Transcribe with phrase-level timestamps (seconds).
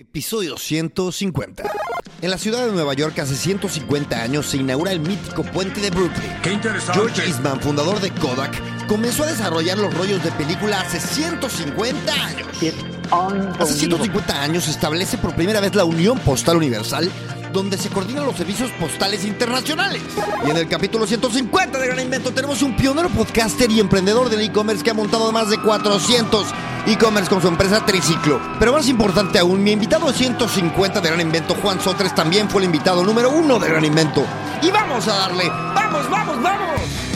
[0.00, 1.64] Episodio 150.
[2.22, 5.90] En la ciudad de Nueva York hace 150 años se inaugura el mítico puente de
[5.90, 6.36] Brooklyn.
[6.40, 7.00] ¡Qué interesante!
[7.00, 12.46] George Eastman, fundador de Kodak, comenzó a desarrollar los rollos de película hace 150 años.
[13.58, 17.10] Hace 150 años se establece por primera vez la Unión Postal Universal,
[17.52, 20.02] donde se coordinan los servicios postales internacionales.
[20.46, 24.40] Y en el capítulo 150 de Gran Invento tenemos un pionero podcaster y emprendedor del
[24.42, 26.46] e-commerce que ha montado más de 400
[26.86, 28.40] e-commerce con su empresa Triciclo.
[28.58, 32.66] Pero más importante aún, mi invitado 150 de Gran Invento, Juan Sotres, también fue el
[32.66, 34.24] invitado número uno de Gran Invento.
[34.62, 37.07] Y vamos a darle, vamos, vamos, vamos.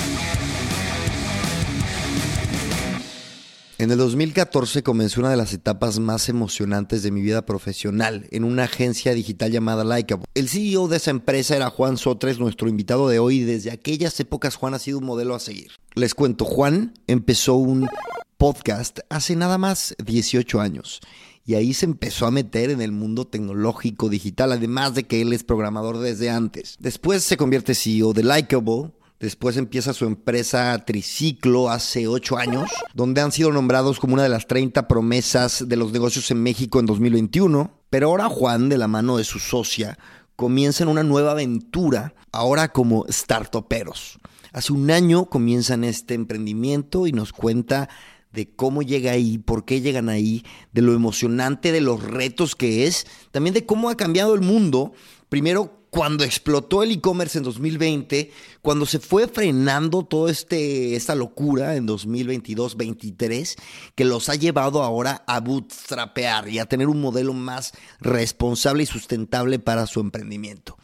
[3.83, 8.45] En el 2014 comenzó una de las etapas más emocionantes de mi vida profesional en
[8.45, 10.25] una agencia digital llamada Likeable.
[10.37, 14.21] El CEO de esa empresa era Juan Sotres, nuestro invitado de hoy, y desde aquellas
[14.21, 15.73] épocas Juan ha sido un modelo a seguir.
[15.97, 17.89] Les cuento, Juan empezó un
[18.37, 21.01] podcast hace nada más 18 años.
[21.45, 25.33] Y ahí se empezó a meter en el mundo tecnológico digital, además de que él
[25.33, 26.77] es programador desde antes.
[26.79, 33.21] Después se convierte CEO de Likeable, Después empieza su empresa Triciclo hace ocho años, donde
[33.21, 36.87] han sido nombrados como una de las 30 promesas de los negocios en México en
[36.87, 37.71] 2021.
[37.89, 39.97] Pero ahora Juan, de la mano de su socia,
[40.35, 44.19] comienza en una nueva aventura, ahora como startuperos.
[44.53, 47.89] Hace un año comienzan este emprendimiento y nos cuenta
[48.33, 52.89] de cómo llega ahí, por qué llegan ahí, de lo emocionante, de los retos que
[52.89, 54.95] es, también de cómo ha cambiado el mundo.
[55.29, 61.77] Primero, cuando explotó el e-commerce en 2020, cuando se fue frenando toda este, esta locura
[61.77, 63.59] en 2022-23,
[63.95, 68.87] que los ha llevado ahora a bootstrapear y a tener un modelo más responsable y
[68.87, 70.79] sustentable para su emprendimiento.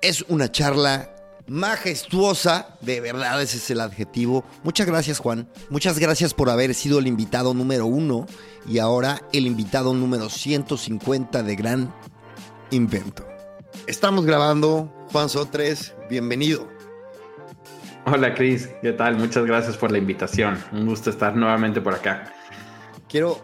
[0.00, 1.14] Es una charla
[1.46, 4.46] majestuosa, de verdad ese es el adjetivo.
[4.64, 8.26] Muchas gracias Juan, muchas gracias por haber sido el invitado número uno
[8.66, 11.94] y ahora el invitado número 150 de Gran
[12.70, 13.31] Invento.
[13.86, 16.68] Estamos grabando, Juan Sotres, bienvenido.
[18.06, 19.16] Hola Cris, ¿qué tal?
[19.16, 22.32] Muchas gracias por la invitación, un gusto estar nuevamente por acá.
[23.08, 23.40] Quiero,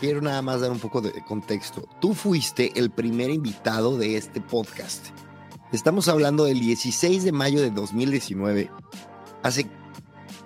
[0.00, 1.88] quiero nada más dar un poco de contexto.
[2.00, 5.08] Tú fuiste el primer invitado de este podcast.
[5.72, 8.70] Estamos hablando del 16 de mayo de 2019.
[9.42, 9.66] Hace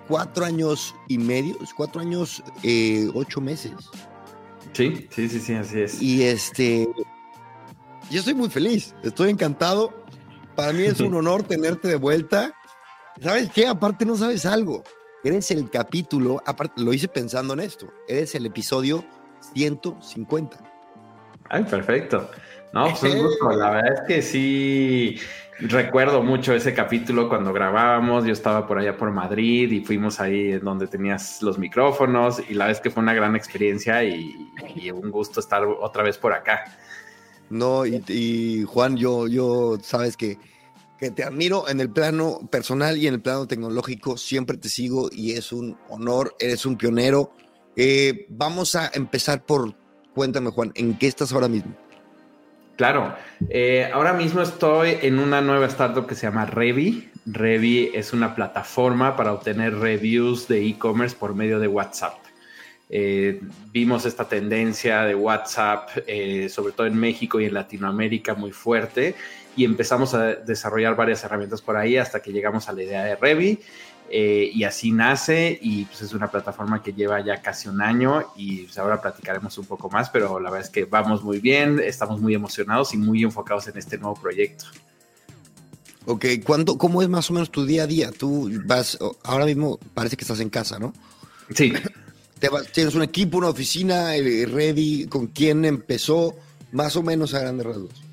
[0.07, 3.73] cuatro años y medio, cuatro años, eh, ocho meses.
[4.73, 6.01] Sí, sí, sí, sí, así es.
[6.01, 6.87] Y este,
[8.09, 9.93] yo estoy muy feliz, estoy encantado.
[10.55, 12.53] Para mí es un honor tenerte de vuelta.
[13.21, 13.67] ¿Sabes qué?
[13.67, 14.83] Aparte no sabes algo.
[15.23, 19.03] Eres el capítulo, aparte lo hice pensando en esto, eres el episodio
[19.53, 20.57] 150.
[21.49, 22.29] Ay, perfecto.
[22.73, 23.51] No, pues un gusto.
[23.51, 25.19] La verdad es que sí
[25.59, 28.25] recuerdo mucho ese capítulo cuando grabábamos.
[28.25, 32.65] Yo estaba por allá por Madrid y fuimos ahí donde tenías los micrófonos y la
[32.65, 34.35] verdad es que fue una gran experiencia y,
[34.75, 36.63] y un gusto estar otra vez por acá.
[37.49, 40.37] No, y, Juan, yo, yo, sabes que,
[40.99, 44.17] que te admiro en el plano personal y en el plano tecnológico.
[44.17, 46.35] Siempre te sigo y es un honor.
[46.39, 47.33] Eres un pionero.
[47.75, 49.75] Eh, vamos a empezar por,
[50.13, 51.75] cuéntame Juan, ¿en qué estás ahora mismo?
[52.75, 53.15] Claro,
[53.49, 57.09] eh, ahora mismo estoy en una nueva startup que se llama Revi.
[57.25, 62.13] Revi es una plataforma para obtener reviews de e-commerce por medio de WhatsApp.
[62.89, 68.51] Eh, vimos esta tendencia de WhatsApp, eh, sobre todo en México y en Latinoamérica, muy
[68.51, 69.15] fuerte
[69.57, 73.15] y empezamos a desarrollar varias herramientas por ahí hasta que llegamos a la idea de
[73.15, 73.59] Revi.
[74.09, 78.31] Eh, y así nace y pues es una plataforma que lleva ya casi un año
[78.37, 81.81] y pues, ahora platicaremos un poco más, pero la verdad es que vamos muy bien,
[81.83, 84.63] estamos muy emocionados y muy enfocados en este nuevo proyecto.
[86.05, 88.11] Ok, ¿cuándo, ¿cómo es más o menos tu día a día?
[88.11, 90.93] Tú vas, ahora mismo parece que estás en casa, ¿no?
[91.53, 91.73] Sí.
[92.73, 96.35] Tienes un equipo, una oficina, ready, ¿con quién empezó?
[96.71, 98.07] Más o menos a grandes rasgos.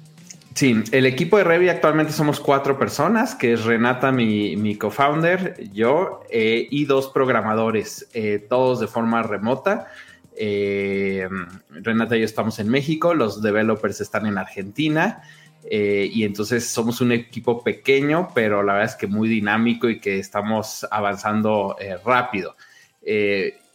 [0.54, 5.56] Sí, el equipo de Revi actualmente somos cuatro personas, que es Renata, mi, mi co-founder,
[5.72, 9.88] yo eh, y dos programadores, eh, todos de forma remota.
[10.36, 11.28] Eh,
[11.70, 15.22] Renata y yo estamos en México, los developers están en Argentina.
[15.69, 20.19] y entonces somos un equipo pequeño, pero la verdad es que muy dinámico y que
[20.19, 22.54] estamos avanzando rápido.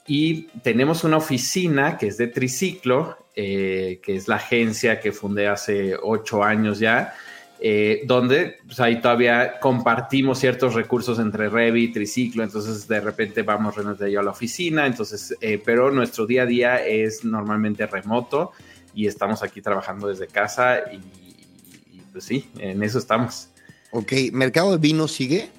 [0.09, 5.47] Y tenemos una oficina que es de triciclo, eh, que es la agencia que fundé
[5.47, 7.13] hace ocho años ya,
[7.59, 13.75] eh, donde pues, ahí todavía compartimos ciertos recursos entre Revit, Triciclo, entonces de repente vamos
[13.75, 18.53] Renato y a la oficina, entonces, eh, pero nuestro día a día es normalmente remoto
[18.95, 23.49] y estamos aquí trabajando desde casa y, y pues sí, en eso estamos.
[23.91, 25.51] Ok, ¿mercado de vino sigue?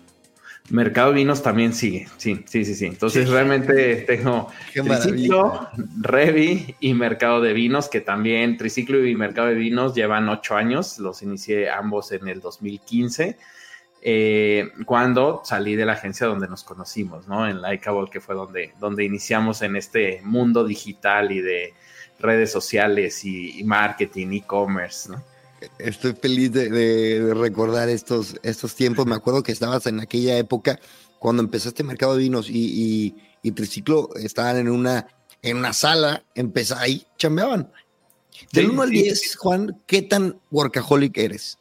[0.71, 2.87] Mercado de Vinos también sigue, sí, sí, sí, sí.
[2.87, 5.69] Entonces realmente tengo Triciclo,
[6.01, 10.99] Revi y Mercado de Vinos, que también Triciclo y Mercado de Vinos llevan ocho años,
[10.99, 13.37] los inicié ambos en el 2015,
[14.03, 17.47] eh, cuando salí de la agencia donde nos conocimos, ¿no?
[17.49, 21.75] En Likeable, que fue donde, donde iniciamos en este mundo digital y de
[22.21, 25.23] redes sociales y, marketing, e-commerce, ¿no?
[25.79, 29.07] Estoy feliz de, recordar estos, estos tiempos.
[29.07, 30.81] Me acuerdo que estabas en aquella época
[31.19, 35.07] cuando empezaste Mercado de Vinos y, y, Triciclo estaban en una,
[35.43, 37.71] en una sala, empezó ahí, chambeaban.
[38.53, 41.59] Del 1 al 10, Juan, ¿qué tan workaholic eres?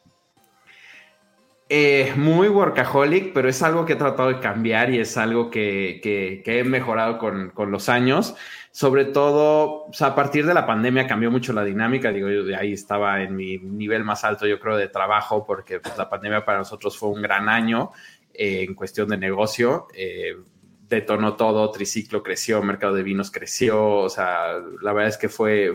[1.72, 6.42] Eh, muy workaholic, pero es algo que he tratado de cambiar y es algo que,
[6.44, 8.34] he mejorado con, los años.
[8.72, 12.10] Sobre todo, a partir de la pandemia cambió mucho la dinámica.
[12.10, 15.78] Digo, yo de ahí estaba en mi nivel más alto, yo creo, de trabajo, porque
[15.78, 17.92] pues, la pandemia para nosotros fue un gran año
[18.34, 19.86] eh, en cuestión de negocio.
[19.94, 20.34] Eh,
[20.88, 23.90] detonó todo, Triciclo creció, Mercado de Vinos creció.
[23.90, 25.72] O sea, la verdad es que fue,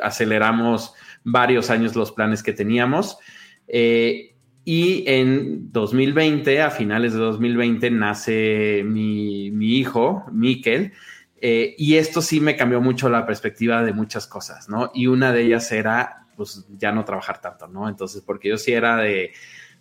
[0.00, 0.94] aceleramos
[1.24, 3.18] varios años los planes que teníamos.
[3.66, 4.36] Eh,
[4.70, 10.92] y en 2020, a finales de 2020, nace mi, hijo, Miquel,
[11.40, 14.90] eh, y esto sí me cambió mucho la perspectiva de muchas cosas, ¿no?
[14.92, 17.88] Y una de ellas era, pues, ya no trabajar tanto, ¿no?
[17.88, 19.32] Entonces, porque yo sí era de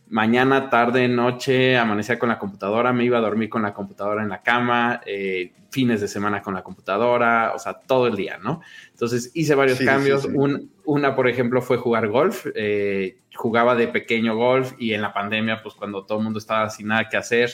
[0.08, 4.30] mañana, tarde, noche, amanecía con la computadora, me iba a dormir con la computadora en
[4.30, 8.62] la cama, eh, fines de semana con la computadora, o sea, todo el día, ¿no?
[8.90, 10.28] Entonces hice varios cambios.
[10.86, 12.48] una, por ejemplo, fue jugar golf.
[12.56, 16.68] Eh, jugaba de pequeño golf y en la pandemia, pues cuando todo el mundo estaba
[16.72, 17.52] sin nada que hacer,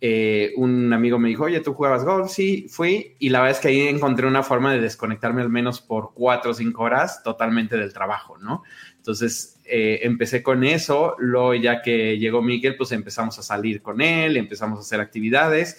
[0.00, 2.28] eh, un amigo me dijo, oye, ¿tú jugabas golf?
[2.28, 3.14] Sí, fui.
[3.20, 6.50] Y la verdad es que ahí encontré una forma de desconectarme al menos por cuatro
[6.50, 8.64] o cinco horas totalmente del trabajo, ¿no?
[8.96, 11.14] Entonces eh, empecé con eso.
[11.20, 15.78] Luego, ya que llegó Miguel, pues empezamos a salir con él, empezamos a hacer actividades.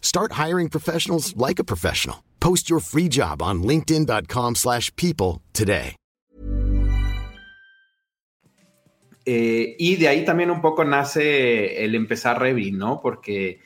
[0.00, 2.24] Start hiring professionals like a professional.
[2.40, 5.94] Post your free job on linkedin.com/people today.
[9.30, 12.98] Eh, y de ahí también un poco nace el empezar Revi, ¿no?
[12.98, 13.60] Porque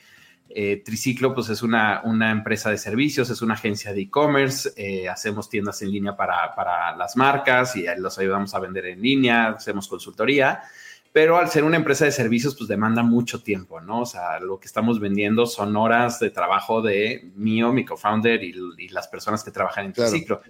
[0.49, 5.09] eh, Triciclo pues es una, una, empresa de servicios, es una agencia de e-commerce, eh,
[5.09, 9.51] hacemos tiendas en línea para, para, las marcas y los ayudamos a vender en línea,
[9.51, 10.63] hacemos consultoría,
[11.13, 14.01] pero al ser una empresa de servicios pues demanda mucho tiempo, ¿no?
[14.01, 18.89] O sea, lo que estamos vendiendo son horas de trabajo de mío, mi co-founder y,
[18.89, 20.41] las personas que trabajan en Triciclo.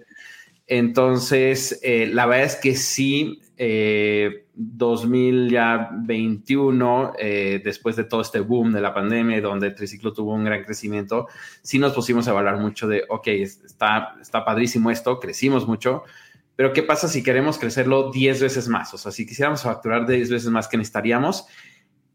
[0.65, 3.41] Entonces, eh, la verdad es que sí,
[4.55, 10.43] 2021, eh, después de todo este boom de la pandemia, donde el triciclo tuvo un
[10.43, 11.27] gran crecimiento,
[11.61, 16.03] sí nos pusimos a hablar mucho de, ok, está, está padrísimo esto, crecimos mucho,
[16.55, 18.93] pero ¿qué pasa si queremos crecerlo 10 veces más?
[18.93, 21.47] O sea, si quisiéramos facturar 10 veces más que necesitaríamos,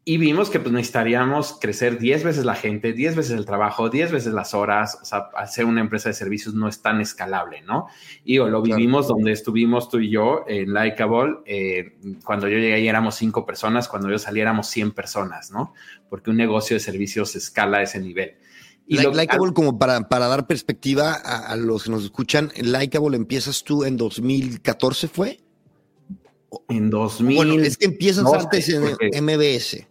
[0.09, 4.11] y vimos que pues, necesitaríamos crecer 10 veces la gente, 10 veces el trabajo, 10
[4.11, 4.99] veces las horas.
[5.03, 7.89] O sea, ser una empresa de servicios no es tan escalable, ¿no?
[8.25, 11.41] Y lo vivimos donde estuvimos tú y yo en Likeable.
[11.45, 15.75] Eh, cuando yo llegué ahí éramos 5 personas, cuando yo salí éramos 100 personas, ¿no?
[16.09, 18.39] Porque un negocio de servicios escala a ese nivel.
[18.89, 23.85] Y Likeable, como para, para dar perspectiva a, los que nos escuchan, Likeable empiezas tú
[23.85, 25.41] en 2014, ¿fue?
[26.71, 27.37] En 2000.
[27.37, 29.87] Bueno, es que empiezas antes en MBS.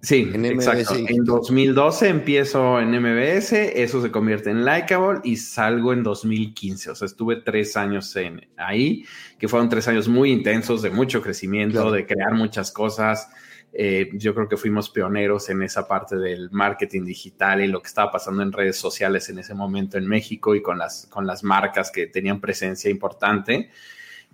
[0.00, 0.94] Sí, exacto.
[0.94, 6.90] En 2012 empiezo en MBS, eso se convierte en Likeable y salgo en 2015.
[6.90, 9.04] O sea, estuve tres años en, ahí,
[9.38, 13.28] que fueron tres años muy intensos, de mucho crecimiento, de crear muchas cosas.
[13.72, 17.88] Eh, yo creo que fuimos pioneros en esa parte del marketing digital y lo que
[17.88, 21.44] estaba pasando en redes sociales en ese momento en México y con las, con las
[21.44, 23.70] marcas que tenían presencia importante.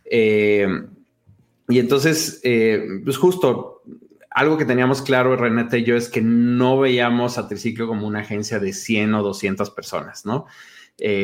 [0.05, 0.67] Eh,
[1.69, 3.83] y entonces, eh, pues justo
[4.31, 8.21] algo que teníamos claro, Renate y yo, es que no veíamos a Triciclo como una
[8.21, 10.47] agencia de 100 o 200 personas, ¿no?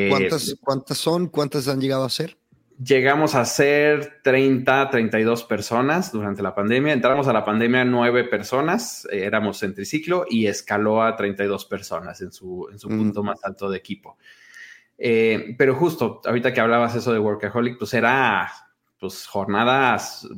[0.09, 1.29] ¿Cuántas, ¿Cuántas son?
[1.29, 2.39] ¿Cuántas han llegado a ser?
[2.83, 6.95] Llegamos a ser 30, 32 personas durante la pandemia.
[6.95, 12.23] Entramos a la pandemia nueve personas, eh, éramos en Triciclo y escaló a 32 personas
[12.23, 12.97] en su, en su mm.
[12.97, 14.17] punto más alto de equipo.
[14.97, 18.51] Eh, pero justo, ahorita que hablabas eso de Workaholic, pues era
[18.99, 20.29] pues jornadas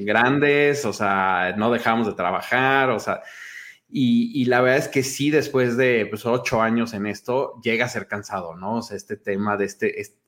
[0.00, 3.22] grandes, o sea, no dejamos de trabajar, o sea,
[3.88, 7.88] Y, la verdad es que sí, después de pues, ocho años en esto, llega a
[7.88, 8.76] ser cansado, ¿no?
[8.76, 10.19] O sea, este tema de este, este,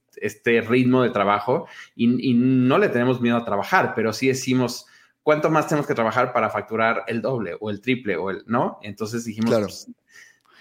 [0.66, 1.66] ritmo de trabajo
[1.96, 4.86] y, no le tenemos miedo a trabajar, pero sí decimos,
[5.22, 8.78] ¿cuánto más tenemos que trabajar para facturar el doble o el triple o el, ¿no?
[8.82, 9.66] Entonces dijimos, claro.
[9.66, 9.88] Pues,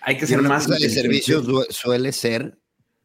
[0.01, 0.67] hay que ser más...
[0.69, 2.57] El servicio suele ser,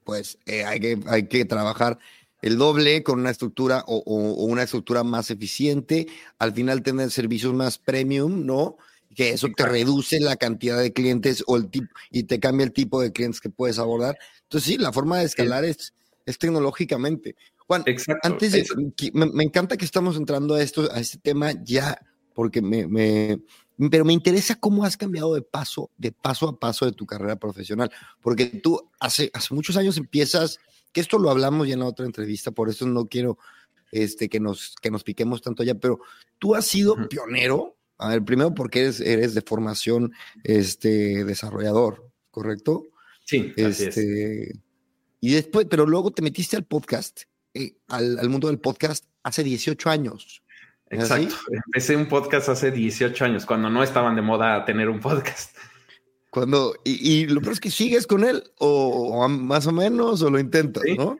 [0.04, 1.98] pues, eh, hay, que, hay que trabajar
[2.42, 3.98] el doble con una estructura o,
[4.44, 6.06] una estructura más eficiente,
[6.38, 8.76] al final tener servicios más premium, ¿no?
[9.14, 12.72] Que eso te reduce la cantidad de clientes o el tipo y te cambia el
[12.72, 14.18] tipo de clientes que puedes abordar.
[14.42, 15.94] Entonces, sí, la forma de escalar es,
[16.26, 17.36] es tecnológicamente.
[17.66, 17.84] Juan,
[18.22, 18.64] antes de,
[19.12, 21.98] me, encanta que estamos entrando a esto, a este tema ya,
[22.34, 23.40] porque me, me,
[23.90, 27.36] pero me interesa cómo has cambiado de paso, de paso a paso de tu carrera
[27.36, 27.90] profesional,
[28.20, 30.58] porque tú hace, hace muchos años empiezas
[30.92, 33.38] que esto lo hablamos ya en la otra entrevista, por eso no quiero
[33.92, 36.00] este, que, nos, que nos piquemos tanto ya, pero
[36.38, 42.86] tú has sido pionero, a ver, primero porque eres, eres de formación este, desarrollador, ¿correcto?
[43.24, 44.52] Sí, este,
[45.26, 49.90] Y después, pero luego te metiste al podcast, eh, al, mundo del podcast hace 18
[49.90, 50.44] años.
[50.88, 51.34] Exacto.
[51.50, 55.56] Empecé un podcast hace 18 años, cuando no estaban de moda tener un podcast.
[56.30, 60.38] Cuando, y, lo peor es que sigues con él, o, más o menos, o lo
[60.38, 61.18] intentas, ¿no?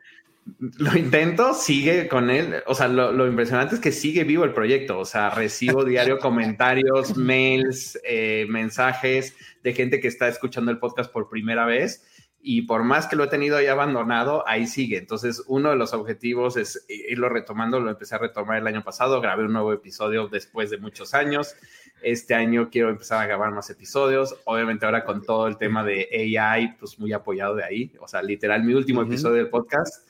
[0.78, 2.62] Lo intento, sigue con él.
[2.68, 5.00] O sea, lo, impresionante es que sigue vivo el proyecto.
[5.00, 9.34] O sea, recibo diario comentarios, mails, eh, mensajes
[9.64, 12.05] de gente que está escuchando el podcast por primera vez
[12.48, 14.98] y por más que lo he tenido ahí abandonado, ahí sigue.
[14.98, 17.80] Entonces, uno de los objetivos es irlo retomando.
[17.80, 21.56] Lo empecé a retomar el año pasado, grabé un nuevo episodio después de muchos años.
[22.02, 24.36] Este año quiero empezar a grabar más episodios.
[24.44, 27.92] Obviamente ahora con todo el tema de AI, pues muy apoyado de ahí.
[27.98, 30.08] O sea, literal, mi último episodio del podcast,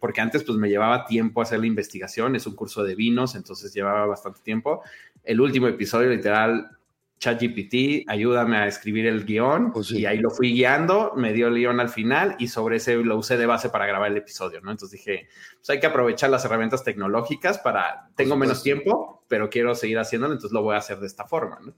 [0.00, 3.72] porque antes pues me llevaba tiempo hacer la investigación, es un curso de vinos, entonces
[3.72, 4.82] llevaba bastante tiempo.
[5.22, 6.76] El último episodio, literal,
[7.22, 11.54] ChatGPT, ayúdame a escribir el guion pues y ahí lo fui guiando, me dio el
[11.54, 14.72] guion al final y sobre ese lo usé de base para grabar el episodio, ¿no?
[14.72, 19.76] Entonces dije, pues hay que aprovechar las herramientas tecnológicas para, tengo menos tiempo, pero quiero
[19.76, 21.72] seguir haciéndolo, entonces lo voy a hacer de esta forma, ¿no?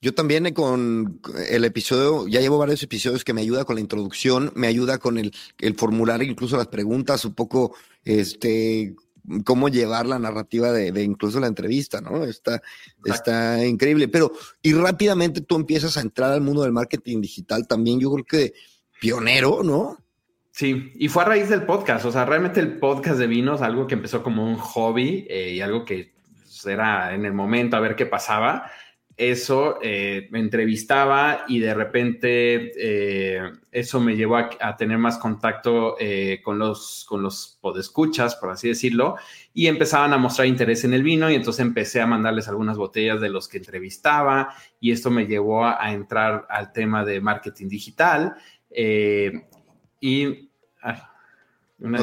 [0.00, 4.52] Yo también con el episodio, ya llevo varios episodios que me ayuda con la introducción,
[4.54, 8.94] me ayuda con el, el formular incluso las preguntas, un poco este
[9.44, 12.24] cómo llevar la narrativa de, incluso la entrevista, ¿no?
[12.24, 12.62] Está,
[13.04, 14.08] está increíble.
[14.08, 18.24] Pero, y rápidamente tú empiezas a entrar al mundo del marketing digital también, yo creo
[18.24, 18.54] que
[19.00, 19.98] pionero, ¿no?
[20.50, 23.86] Sí, y fue a raíz del podcast, o sea, realmente el podcast de vinos, algo
[23.86, 26.12] que empezó como un hobby eh, y algo que
[26.66, 28.70] era en el momento a ver qué pasaba,
[29.16, 35.96] eso eh, me entrevistaba y de repente eh, eso me llevó a, tener más contacto
[36.00, 39.16] eh, con los, con los podescuchas, por así decirlo,
[39.52, 43.20] y empezaban a mostrar interés en el vino y entonces empecé a mandarles algunas botellas
[43.20, 48.34] de los que entrevistaba y esto me llevó a, entrar al tema de marketing digital
[50.00, 50.48] y...
[51.78, 51.98] una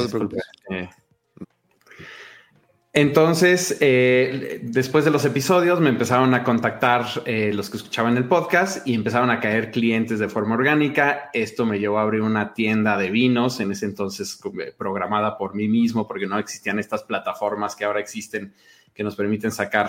[2.92, 8.24] entonces, eh, después de los episodios, me empezaron a contactar eh, los que escuchaban el
[8.24, 11.30] podcast y empezaron a caer clientes de forma orgánica.
[11.32, 15.54] Esto me llevó a abrir una tienda de vinos, en ese entonces eh, programada por
[15.54, 18.54] mí mismo, porque no existían estas plataformas que ahora existen
[18.92, 19.88] que nos permiten sacar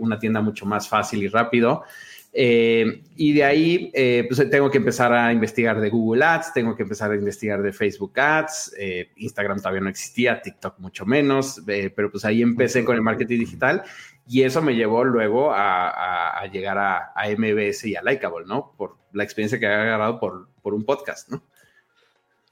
[0.00, 1.84] una tienda mucho más fácil y rápido.
[2.32, 6.76] Eh, y de ahí, eh, pues tengo que empezar a investigar de Google Ads, tengo
[6.76, 11.60] que empezar a investigar de Facebook Ads, eh, Instagram todavía no existía, TikTok mucho menos,
[11.66, 13.82] pero pues ahí empecé con el marketing digital
[14.28, 18.74] y eso me llevó luego a, llegar a, MBS y a Likeable, ¿no?
[18.76, 21.42] Por la experiencia que había agarrado por, por un podcast, ¿no?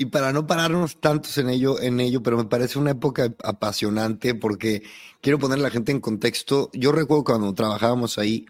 [0.00, 4.32] Y para no pararnos tantos en ello, en ello, pero me parece una época apasionante
[4.36, 4.84] porque
[5.20, 6.70] quiero poner a la gente en contexto.
[6.72, 8.46] Yo recuerdo cuando trabajábamos ahí,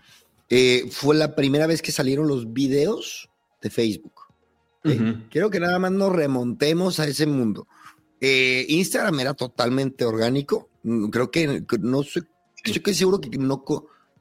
[0.51, 4.13] eh, fue la primera vez que salieron los videos de Facebook.
[5.31, 7.67] Quiero que nada más nos remontemos a ese mundo.
[8.21, 10.71] Eh, Instagram era totalmente orgánico.
[10.83, 12.23] Mm, creo que no sé,
[12.65, 13.63] estoy seguro que no,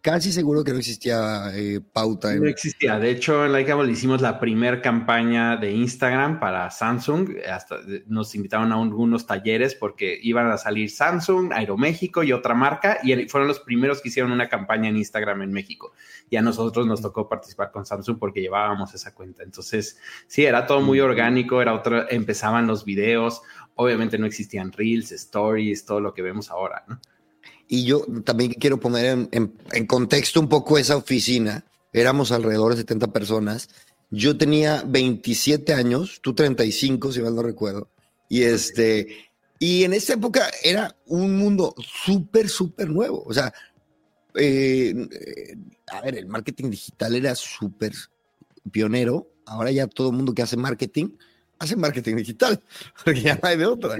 [0.07, 2.33] casi seguro que no existía eh, pauta.
[2.33, 2.97] No existía.
[2.97, 7.31] De hecho, en Likeable hicimos la primera campaña de Instagram para Samsung.
[7.51, 12.99] Hasta nos invitaron a algunos talleres porque iban a salir Samsung, Aeroméxico y otra marca.
[13.03, 15.91] Y fueron los primeros que hicieron una campaña en Instagram en México.
[16.29, 19.43] Y a nosotros nos tocó participar con Samsung porque llevábamos esa cuenta.
[19.43, 21.61] Entonces, sí, era todo muy orgánico.
[21.61, 23.41] Era otro, empezaban los videos.
[23.75, 27.01] Obviamente no existían reels, stories, todo lo que vemos ahora, ¿no?
[27.67, 31.65] Y yo también quiero poner en, contexto un poco esa oficina.
[31.91, 33.69] Éramos alrededor de 70 personas.
[34.09, 37.89] Yo tenía 27 años, tú 35, si mal no recuerdo.
[38.29, 43.23] Y este, y en esa época era un mundo súper, súper nuevo.
[43.25, 43.53] O sea,
[44.35, 44.95] eh,
[45.87, 47.93] a ver, el marketing digital era súper
[48.71, 49.27] pionero.
[49.45, 51.09] Ahora ya todo el mundo que hace marketing
[51.59, 52.61] hace marketing digital,
[53.03, 53.97] porque ya no hay de otra.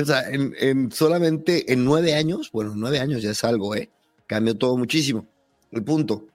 [0.00, 3.90] O sea, en, solamente en nueve años, bueno, nueve años ya es algo, ¿eh?
[4.26, 5.26] Cambió todo muchísimo.
[5.70, 6.26] El punto.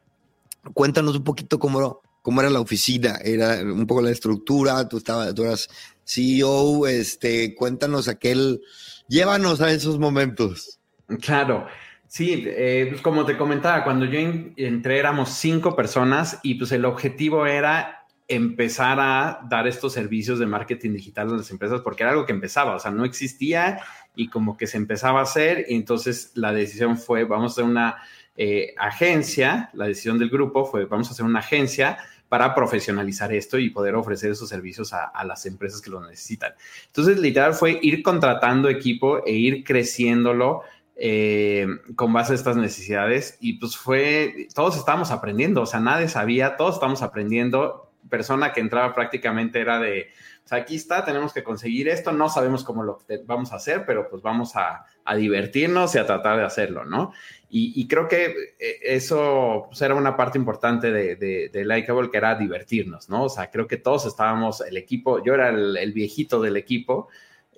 [0.74, 5.34] Cuéntanos un poquito cómo, cómo era la oficina, era un poco la estructura, tú, estabas,
[5.34, 5.70] tú eras
[6.06, 8.62] CEO, este, cuéntanos aquel,
[9.08, 10.80] llévanos a esos momentos.
[11.22, 11.68] Claro.
[12.08, 16.86] Sí, eh, pues como te comentaba, cuando yo entré éramos cinco personas y pues el
[16.86, 17.97] objetivo era
[18.28, 22.34] empezar a dar estos servicios de marketing digital a las empresas porque era algo que
[22.34, 23.80] empezaba, o sea, no existía
[24.16, 27.64] y como que se empezaba a hacer y entonces la decisión fue, vamos a hacer
[27.64, 27.98] una
[28.36, 31.98] eh, agencia, la decisión del grupo fue, vamos a hacer una agencia
[32.30, 36.54] para profesionalizar esto y poder ofrecer esos servicios a, las empresas que lo necesitan.
[36.88, 40.62] Entonces, literal fue ir contratando equipo e ir creciéndolo.
[41.00, 46.10] Eh, con base a estas necesidades y pues fue, todos estábamos aprendiendo, o sea, nadie
[46.10, 50.10] sabía, todos estamos aprendiendo, persona que entraba prácticamente era de,
[50.48, 54.10] sea, aquí está, tenemos que conseguir esto, no sabemos cómo lo vamos a hacer, pero
[54.10, 54.86] pues vamos a,
[55.16, 57.14] divertirnos y a tratar de hacerlo, ¿no?
[57.50, 62.18] Y, creo que eh, eso pues, era una parte importante de, de, de Likeable, que
[62.18, 63.24] era divertirnos, ¿no?
[63.24, 67.08] O sea, creo que todos estábamos, el equipo, yo era el, viejito del equipo,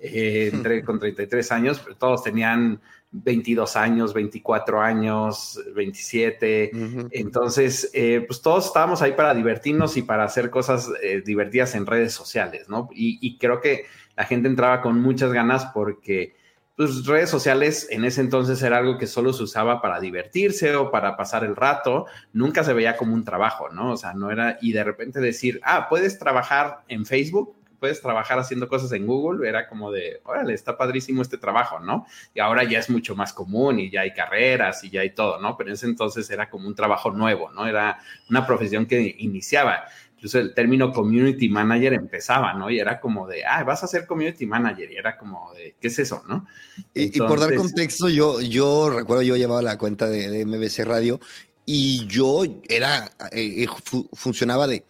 [0.01, 2.79] eh, entré con 33 años, pero todos tenían
[3.11, 6.71] 22 años, 24 años, 27.
[7.11, 11.85] Entonces, eh, pues todos estábamos ahí para divertirnos y para hacer cosas eh, divertidas en
[11.85, 12.89] redes sociales, ¿no?
[12.93, 16.35] Y, creo que la gente entraba con muchas ganas porque,
[16.75, 20.91] pues, redes sociales en ese entonces era algo que solo se usaba para divertirse o
[20.91, 22.05] para pasar el rato.
[22.31, 23.93] Nunca se veía como un trabajo, ¿no?
[23.93, 28.37] O sea, no era, y de repente decir, ah, puedes trabajar en Facebook puedes trabajar
[28.39, 32.05] haciendo cosas en Google, era como de, órale, está padrísimo este trabajo, ¿no?
[32.33, 35.39] Y ahora ya es mucho más común y ya hay carreras y ya hay todo,
[35.39, 35.57] ¿no?
[35.57, 37.65] Pero en ese entonces era como un trabajo nuevo, ¿no?
[37.65, 39.85] Era una profesión que iniciaba.
[40.15, 42.69] Incluso el término community manager empezaba, ¿no?
[42.69, 44.91] Y era como de, ah, vas a ser community manager.
[44.91, 46.45] Y era como de, ¿qué es eso, no?
[46.93, 51.21] y, por dar contexto, yo, yo recuerdo, yo llevaba la cuenta de, MBC Radio
[51.65, 53.67] y yo era, eh, eh,
[54.11, 54.83] funcionaba de,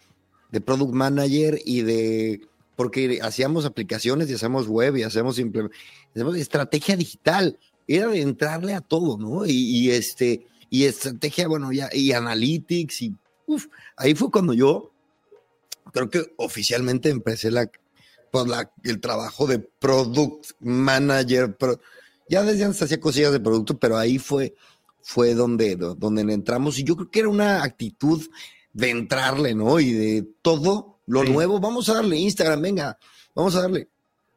[0.50, 2.40] de product manager y de
[2.80, 5.38] porque hacíamos aplicaciones y hacemos web y hacemos,
[6.14, 7.58] hacemos estrategia digital.
[7.86, 9.44] Era de entrarle a todo, ¿no?
[9.44, 13.14] Y, este, y estrategia, bueno, ya, y analytics, y
[13.44, 13.66] uf,
[13.98, 14.94] ahí fue cuando yo
[15.92, 17.70] creo que oficialmente empecé la,
[18.30, 21.54] pues la, el trabajo de product manager.
[22.30, 24.54] Ya desde antes hacía cosillas de producto, pero ahí fue,
[25.02, 26.78] fue donde, donde entramos.
[26.78, 28.26] Y yo creo que era una actitud
[28.72, 29.80] de entrarle, ¿no?
[29.80, 32.98] Y de todo lo nuevo, vamos a darle Instagram, venga,
[33.34, 33.88] vamos a darle.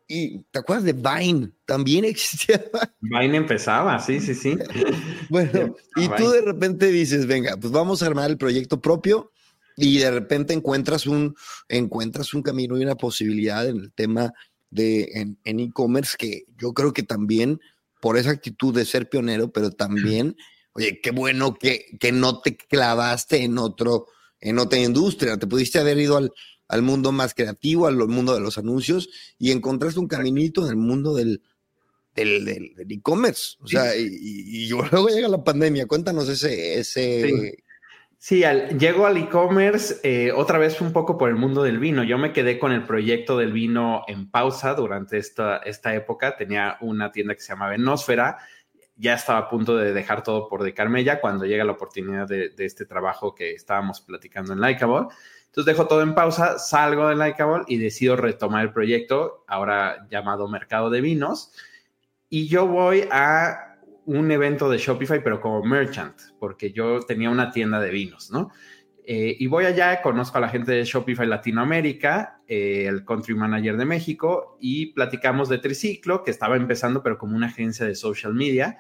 [0.08, 2.64] Y te acuerdas de Vine, también existía.
[3.00, 4.58] Vine empezaba, sí, sí, sí.
[5.30, 9.32] bueno, y tú de repente dices, venga, pues vamos a armar el proyecto propio
[9.76, 11.36] y de repente encuentras un,
[11.68, 14.34] encuentras un camino y una posibilidad en el tema
[14.70, 17.60] de en e-commerce que yo creo que también
[18.04, 20.36] por esa actitud de ser pionero, pero también,
[20.74, 24.08] oye, qué bueno que, que no te clavaste en otro,
[24.42, 26.34] en otra industria, te pudiste haber ido al,
[26.74, 30.78] al mundo más creativo, al mundo de los anuncios, y encontraste un caminito en el
[30.78, 31.42] mundo del
[32.16, 33.58] del e-commerce.
[33.62, 35.88] o sea, y, luego llega la pandemia.
[35.88, 36.80] Cuéntanos ese...
[36.80, 37.58] ese...
[38.20, 38.44] Sí.
[38.78, 42.04] llego al e-commerce eh, otra vez un poco por el mundo del vino.
[42.04, 46.38] Yo me quedé con el proyecto del vino en pausa durante esta, esta época.
[46.38, 48.38] Tenía una tienda que se llamaba Venósfera.
[48.96, 52.50] Ya estaba a punto de dejar todo por de Carmella cuando llega la oportunidad de,
[52.50, 55.08] de este trabajo que estábamos platicando en Likeable.
[55.54, 60.48] Entonces dejo todo en pausa, salgo de Likeable y decido retomar el proyecto, ahora llamado
[60.48, 61.52] Mercado de Vinos,
[62.28, 67.52] y yo voy a un evento de Shopify, pero como merchant, porque yo tenía una
[67.52, 68.50] tienda de vinos, ¿no?
[69.06, 73.78] Eh, y voy allá, conozco a la gente de Shopify Latinoamérica, eh, el country manager
[73.78, 78.34] de México, y platicamos de Triciclo, que estaba empezando, pero como una agencia de social
[78.34, 78.80] media.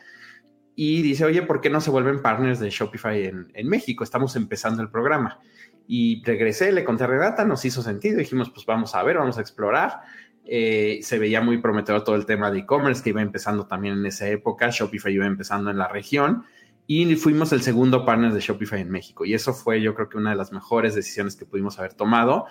[0.75, 4.03] Y dice, oye, ¿por qué no se vuelven partners de Shopify en, en México?
[4.03, 5.39] Estamos empezando el programa.
[5.87, 9.37] Y regresé, le conté a Renata, nos hizo sentido, dijimos, pues vamos a ver, vamos
[9.37, 10.01] a explorar.
[10.45, 14.05] Eh, se veía muy prometedor todo el tema de e-commerce que iba empezando también en
[14.05, 16.43] esa época, Shopify iba empezando en la región
[16.85, 19.25] y fuimos el segundo partner de Shopify en México.
[19.25, 22.45] Y eso fue yo creo que una de las mejores decisiones que pudimos haber tomado,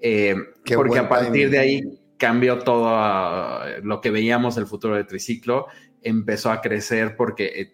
[0.00, 0.36] eh,
[0.74, 5.66] porque a partir de ahí cambió todo uh, lo que veíamos el futuro de Triciclo
[6.02, 7.72] empezó a crecer porque eh,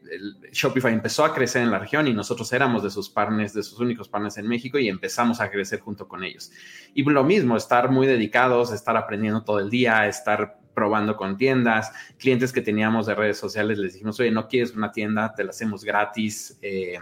[0.53, 3.79] Shopify empezó a crecer en la región y nosotros éramos de sus partners, de sus
[3.81, 6.51] únicos partners en México y empezamos a crecer junto con ellos.
[6.95, 11.93] Y lo mismo, estar muy dedicados, estar aprendiendo todo el día, estar probando con tiendas,
[12.19, 15.51] clientes que teníamos de redes sociales, les dijimos, oye, no quieres una tienda, te la
[15.51, 16.99] hacemos gratis eh,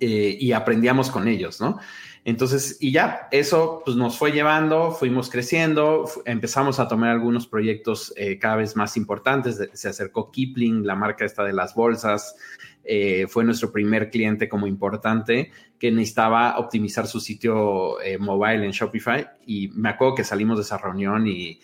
[0.00, 1.78] eh, y aprendíamos con ellos, ¿no?
[2.26, 8.14] Entonces, y ya, eso pues nos fue llevando, fuimos creciendo, empezamos a tomar algunos proyectos
[8.16, 12.34] eh, cada vez más importantes, se acercó Kipling, la marca esta de las bolsas,
[12.82, 18.72] eh, fue nuestro primer cliente como importante que necesitaba optimizar su sitio eh, mobile en
[18.72, 21.60] Shopify y me acuerdo que salimos de esa reunión y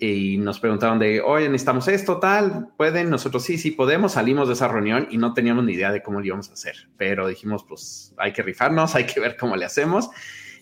[0.00, 4.54] y nos preguntaron de, oye, necesitamos esto, tal, pueden, nosotros sí, sí podemos, salimos de
[4.54, 7.64] esa reunión y no teníamos ni idea de cómo lo íbamos a hacer, pero dijimos,
[7.68, 10.10] pues hay que rifarnos, hay que ver cómo le hacemos.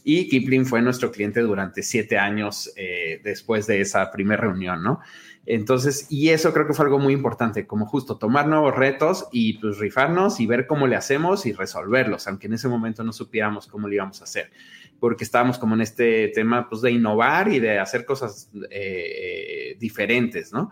[0.08, 5.00] Y Kipling fue nuestro cliente durante siete años eh, después de esa primera reunión, ¿no?
[5.46, 9.54] Entonces, y eso creo que fue algo muy importante, como justo tomar nuevos retos y
[9.54, 13.66] pues rifarnos y ver cómo le hacemos y resolverlos, aunque en ese momento no supiéramos
[13.66, 14.50] cómo lo íbamos a hacer
[15.00, 20.52] porque estábamos como en este tema pues, de innovar y de hacer cosas eh, diferentes,
[20.52, 20.70] ¿no?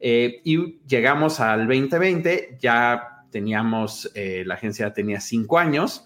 [0.00, 6.04] Eh, y llegamos al 2020, ya teníamos, eh, la agencia tenía cinco años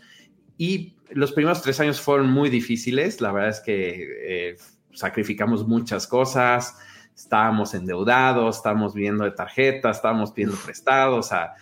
[0.58, 4.56] y los primeros tres años fueron muy difíciles, la verdad es que
[4.92, 6.76] sacrificamos muchas cosas,
[7.16, 11.54] estábamos endeudados, estábamos viendo de tarjetas, estábamos pidiendo prestados, o sea,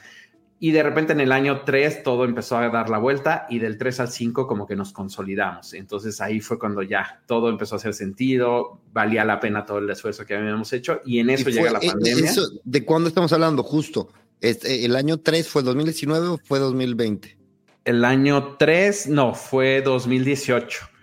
[0.60, 3.76] y de repente en el año 3 todo empezó a dar la vuelta y del
[3.76, 5.74] 3 al 5 como que nos consolidamos.
[5.74, 9.90] Entonces ahí fue cuando ya todo empezó a hacer sentido, valía la pena todo el
[9.90, 12.32] esfuerzo que habíamos hecho y en eso llega la e, pandemia.
[12.64, 13.62] ¿De cuándo estamos hablando?
[13.62, 14.08] Justo.
[14.40, 17.36] Este, ¿El año 3 fue 2019 o fue 2020?
[17.84, 20.93] El año 3, no, fue 2018.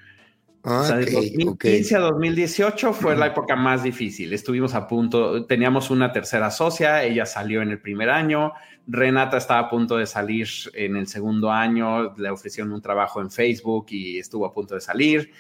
[0.64, 4.32] Ah, o sea, de 2015 a 2018 fue la época más difícil.
[4.32, 8.54] Estuvimos a punto, teníamos una tercera socia, ella salió en el primer año,
[8.86, 13.32] Renata estaba a punto de salir en el segundo año, le ofrecieron un trabajo en
[13.32, 15.32] Facebook y estuvo a punto de salir.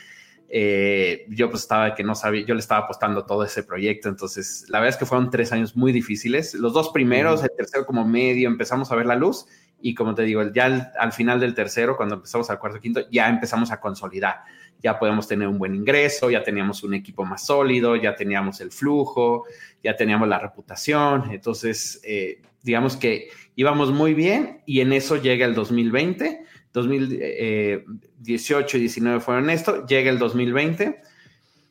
[0.53, 4.65] Eh, yo pues estaba que no sabía, yo le estaba apostando todo ese proyecto, entonces
[4.67, 6.55] la verdad es que fueron tres años muy difíciles.
[6.55, 9.45] Los dos primeros, el tercero como medio, empezamos a ver la luz
[9.81, 13.01] y como te digo, ya al, al final del tercero, cuando empezamos al cuarto quinto,
[13.09, 14.43] ya empezamos a consolidar
[14.81, 18.71] ya podemos tener un buen ingreso, ya teníamos un equipo más sólido, ya teníamos el
[18.71, 19.45] flujo,
[19.83, 21.31] ya teníamos la reputación.
[21.31, 26.45] Entonces, eh, digamos que íbamos muy bien y en eso llega el 2020.
[26.73, 31.01] 2018 y 19 fueron esto, llega el 2020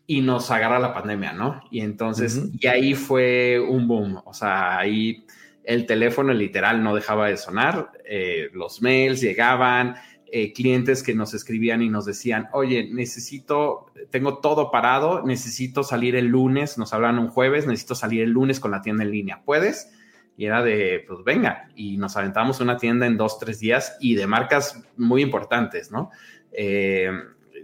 [0.07, 1.63] y nos agarra la pandemia, ¿no?
[1.71, 5.25] Y entonces, y ahí fue un boom, o sea, ahí
[5.71, 9.95] el teléfono literal no dejaba de sonar, eh, los mails llegaban,
[10.27, 16.17] eh, clientes que nos escribían y nos decían, oye, necesito, tengo todo parado, necesito salir
[16.17, 19.43] el lunes, nos hablan un jueves, necesito salir el lunes con la tienda en línea,
[19.45, 19.93] ¿puedes?
[20.37, 24.17] Y era de, pues venga, y nos aventamos una tienda en dos, tres días y
[24.17, 26.11] de marcas muy importantes, ¿no?
[26.51, 27.13] Eh,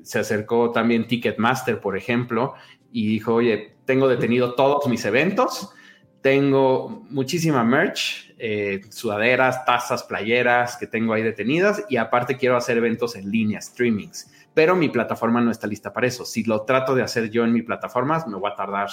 [0.03, 2.55] se acercó también Ticketmaster, por ejemplo,
[2.93, 5.73] y dijo, oye, tengo detenido todos mis eventos,
[6.21, 12.77] tengo muchísima merch, eh, sudaderas, tazas, playeras que tengo ahí detenidas y aparte quiero hacer
[12.79, 16.25] eventos en línea, streamings, pero mi plataforma no está lista para eso.
[16.25, 18.89] Si lo trato de hacer yo en mi plataforma, me voy a tardar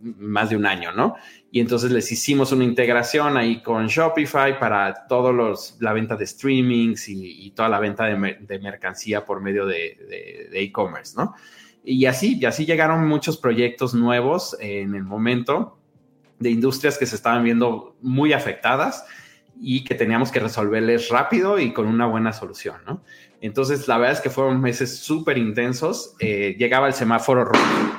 [0.00, 1.16] más de un año, ¿no?
[1.50, 6.26] Y entonces les hicimos una integración ahí con Shopify para todos los, la venta de
[6.26, 11.34] streamings y, toda la venta de, mercancía por medio de e-commerce, ¿no?
[11.90, 15.77] Y así, y así llegaron muchos proyectos nuevos en el momento
[16.38, 19.04] de industrias que se estaban viendo muy afectadas
[19.60, 23.02] y que teníamos que resolverles rápido y con una buena solución, ¿no?
[23.40, 26.14] Entonces, la verdad es que fueron meses súper intensos.
[26.18, 27.50] Eh, llegaba el semáforo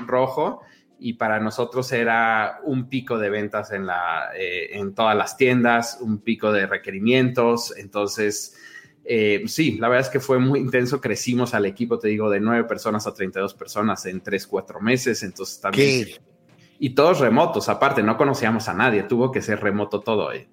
[0.06, 0.62] rojo,
[1.00, 5.98] y para nosotros era un pico de ventas en, la, eh, en todas las tiendas,
[6.02, 7.74] un pico de requerimientos.
[7.78, 8.58] Entonces,
[9.06, 11.00] eh, sí, la verdad es que fue muy intenso.
[11.00, 15.24] Crecimos al equipo, te digo, de nueve personas a 32 personas en tres, cuatro meses.
[15.24, 16.08] Entonces, también
[16.80, 20.32] y todos remotos, aparte, no conocíamos a nadie, tuvo que ser remoto todo.
[20.32, 20.48] Eh.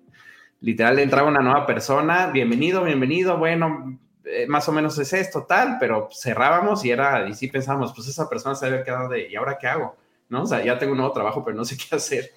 [0.61, 5.77] Literal, entraba una nueva persona, bienvenido, bienvenido, bueno, eh, más o menos es esto, tal,
[5.79, 9.37] pero cerrábamos y era, y sí pensábamos, pues esa persona se había quedado de, ¿y
[9.37, 9.97] ahora qué hago?
[10.29, 10.43] ¿No?
[10.43, 12.33] O sea, ya tengo un nuevo trabajo, pero no sé qué hacer,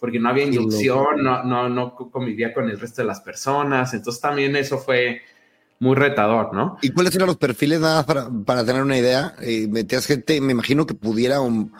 [0.00, 4.22] porque no había inducción, no, no, no convivía con el resto de las personas, entonces
[4.22, 5.20] también eso fue
[5.80, 6.78] muy retador, ¿no?
[6.80, 9.34] ¿Y cuáles eran los perfiles, nada para, para tener una idea?
[9.42, 11.74] Eh, metías gente, me imagino que pudiera un,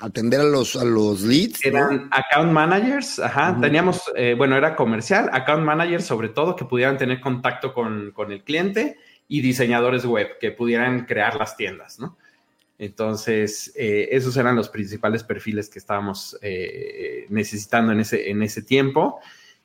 [0.00, 1.64] atender a los, a los leads.
[1.64, 3.58] Eran account managers, ajá.
[3.60, 8.44] Teníamos, eh, bueno, era comercial, account managers sobre todo que pudieran tener contacto con, el
[8.44, 12.16] cliente y diseñadores web que pudieran crear las tiendas, ¿no?
[12.78, 16.36] Entonces, eh, esos eran los principales perfiles que estábamos
[17.28, 19.20] necesitando en ese, en ese tiempo.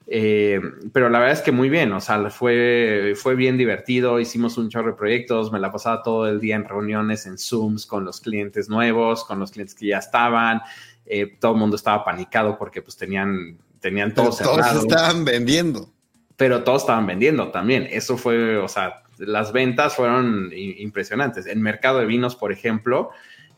[0.10, 0.62] Eh,
[0.94, 4.70] pero la verdad es que muy bien, o sea, fue, fue bien divertido, hicimos un
[4.70, 8.22] chorro de proyectos, me la pasaba todo el día en reuniones, en Zooms con los
[8.22, 10.62] clientes nuevos, con los clientes que ya estaban,
[11.10, 15.90] Eh, todo el mundo estaba panicado porque pues tenían, tenían todo Todos estaban vendiendo.
[16.36, 17.88] Pero todos estaban vendiendo también.
[17.90, 21.46] Eso fue, o sea, las ventas fueron impresionantes.
[21.46, 23.10] En mercado de vinos, por ejemplo,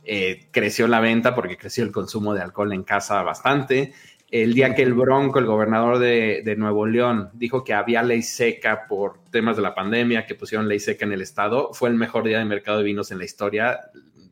[0.06, 3.94] eh, creció la venta porque creció el consumo de alcohol en casa bastante.
[4.32, 8.86] El día que el Bronco, el gobernador de, Nuevo León, dijo que había ley seca
[8.88, 12.26] por temas de la pandemia, que pusieron ley seca en el estado, fue el mejor
[12.26, 13.80] día de mercado de vinos en la historia.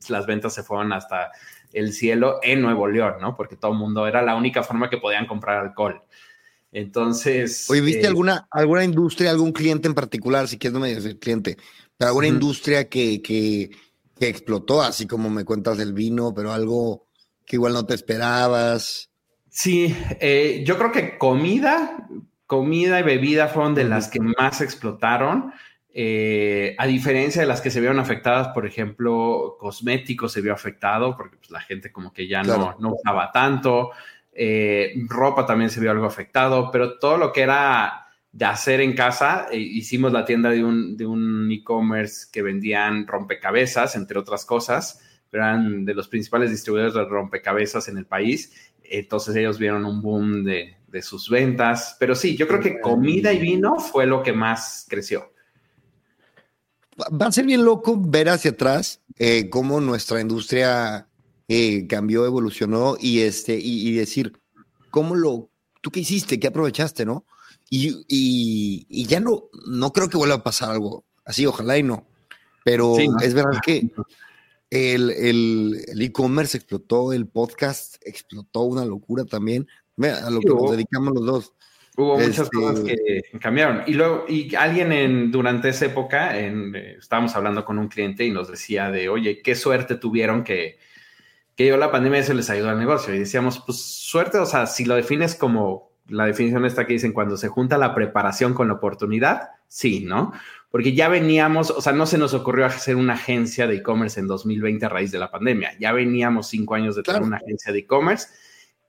[0.07, 1.31] Las ventas se fueron hasta
[1.73, 3.35] el cielo en Nuevo León, ¿no?
[3.35, 6.01] Porque todo el mundo era la única forma que podían comprar alcohol.
[6.71, 7.67] Entonces.
[7.69, 11.05] Oye, ¿viste eh, alguna, alguna industria, algún cliente en particular, si quieres no me digas
[11.05, 11.57] el cliente,
[11.97, 13.71] pero alguna industria que, que,
[14.19, 17.07] que, explotó, así como me cuentas del vino, pero algo
[17.45, 19.09] que igual no te esperabas?
[19.57, 22.07] Sí, eh, yo creo que comida,
[22.45, 25.51] comida y bebida fueron de las que más explotaron.
[25.91, 31.17] Eh, a diferencia de las que se vieron afectadas, por ejemplo, cosméticos se vio afectado
[31.17, 33.89] porque pues, la gente como que ya no, no, usaba tanto,
[34.31, 38.93] eh, ropa también se vio algo afectado, pero todo lo que era de hacer en
[38.93, 45.01] casa, hicimos la tienda de un, de un e-commerce que vendían rompecabezas, entre otras cosas,
[45.31, 50.43] eran de los principales distribuidores de rompecabezas en el país entonces ellos vieron un boom
[50.43, 51.95] de, sus ventas.
[51.99, 55.31] Pero sí, yo creo que comida y vino fue lo que más creció.
[56.99, 61.07] Va a ser bien loco ver hacia atrás eh, cómo nuestra industria
[61.47, 64.33] eh, cambió, evolucionó y, este, y, decir,
[64.89, 67.25] ¿cómo lo, tú qué hiciste, qué aprovechaste, no?
[67.69, 72.07] Y, ya no, no creo que vuelva a pasar algo así, ojalá y no.
[72.63, 73.91] Pero es verdad que
[74.69, 79.67] el e-commerce explotó, el podcast explotó, una locura también.
[79.99, 81.53] A lo que nos dedicamos los dos.
[81.97, 83.81] Hubo muchas cosas este que cambiaron.
[83.87, 88.23] Y luego, y alguien en, durante esa época, en, eh, estábamos hablando con un cliente
[88.23, 90.77] y nos decía de, oye, qué suerte tuvieron que,
[91.55, 93.15] que yo la pandemia se les ayudó al negocio.
[93.15, 97.13] Y decíamos, pues suerte, o sea, si lo defines como la definición esta que dicen,
[97.13, 100.33] cuando se junta la preparación con la oportunidad, sí, ¿no?
[100.69, 104.27] Porque ya veníamos, o sea, no se nos ocurrió hacer una agencia de e-commerce en
[104.27, 105.77] 2020 a raíz de la pandemia.
[105.79, 108.27] Ya veníamos cinco años de tener una agencia de e-commerce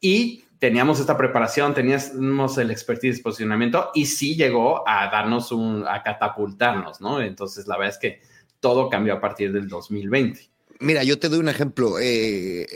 [0.01, 5.87] y teníamos esta preparación, teníamos el expertise de posicionamiento y sí llegó a darnos un,
[5.87, 7.21] a catapultarnos, ¿no?
[7.21, 8.21] Entonces, la verdad es que
[8.61, 10.51] todo cambió a partir del 2020.
[10.81, 11.99] Mira, yo te doy un ejemplo.
[12.01, 12.67] Eh,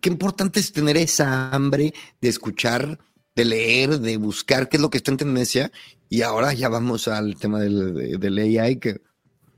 [0.00, 2.98] qué importante es tener esa hambre de escuchar,
[3.38, 5.70] de leer, de buscar qué es lo que está en tendencia
[6.08, 9.00] y ahora ya vamos al tema del, del AI, que,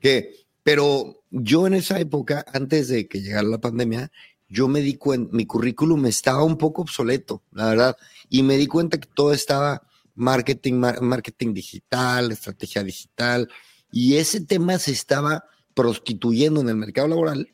[0.00, 4.12] que, pero yo en esa época, antes de que llegara la pandemia,
[4.50, 7.96] yo me di cuenta, mi currículum estaba un poco obsoleto, la verdad,
[8.28, 9.80] y me di cuenta que todo estaba
[10.14, 13.48] marketing, marketing digital, estrategia digital,
[13.90, 17.48] y ese tema se estaba prostituyendo en el mercado laboral,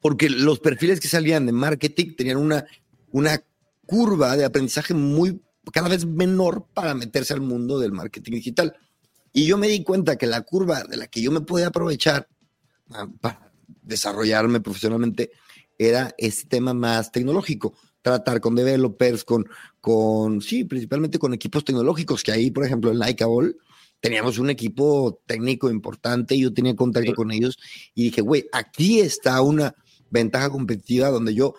[0.00, 2.66] porque los perfiles que salían de marketing tenían una,
[3.10, 3.42] una
[3.88, 5.40] curva de aprendizaje muy
[5.72, 8.76] cada vez menor para meterse al mundo del marketing digital.
[9.32, 12.28] Y yo me di cuenta que la curva de la que yo me podía aprovechar
[12.90, 13.50] ah, para
[13.82, 15.30] desarrollarme profesionalmente
[15.78, 19.46] era este tema más tecnológico, tratar con developers, con,
[19.80, 23.54] con, sí, principalmente con equipos tecnológicos, que ahí, por ejemplo, en Likeable
[24.00, 27.58] teníamos un equipo técnico importante, yo tenía contacto con ellos
[27.94, 29.74] y dije, güey, aquí está una
[30.10, 31.54] ventaja competitiva donde yo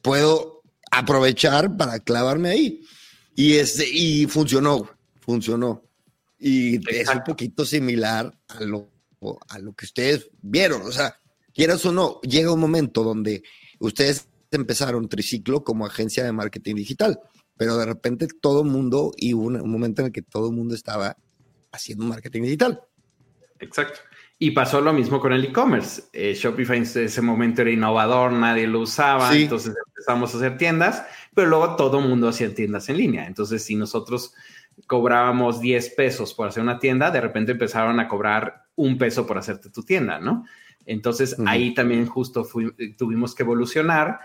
[0.00, 0.51] puedo
[0.92, 2.86] aprovechar para clavarme ahí.
[3.34, 4.88] Y, este, y funcionó,
[5.20, 5.82] funcionó.
[6.38, 8.90] Y es un poquito similar a lo,
[9.48, 10.82] a lo que ustedes vieron.
[10.82, 11.16] O sea,
[11.54, 13.42] quieras o no, llega un momento donde
[13.80, 17.18] ustedes empezaron triciclo como agencia de marketing digital,
[17.56, 20.54] pero de repente todo el mundo, y hubo un, momento en el que todo el
[20.54, 21.16] mundo estaba
[21.70, 22.82] haciendo marketing digital.
[23.60, 24.00] Exacto.
[24.42, 26.02] Y pasó lo mismo con el e-commerce.
[26.12, 31.04] Eh, Shopify en ese momento era innovador, nadie lo usaba, entonces empezamos a hacer tiendas,
[31.32, 33.28] pero luego todo el mundo hacía tiendas en línea.
[33.28, 34.34] Entonces, si nosotros
[34.88, 39.38] cobrábamos 10 pesos por hacer una tienda, de repente empezaron a cobrar un peso por
[39.38, 40.44] hacerte tu tienda, ¿no?
[40.86, 42.44] Entonces, ahí también justo
[42.98, 44.18] tuvimos que evolucionar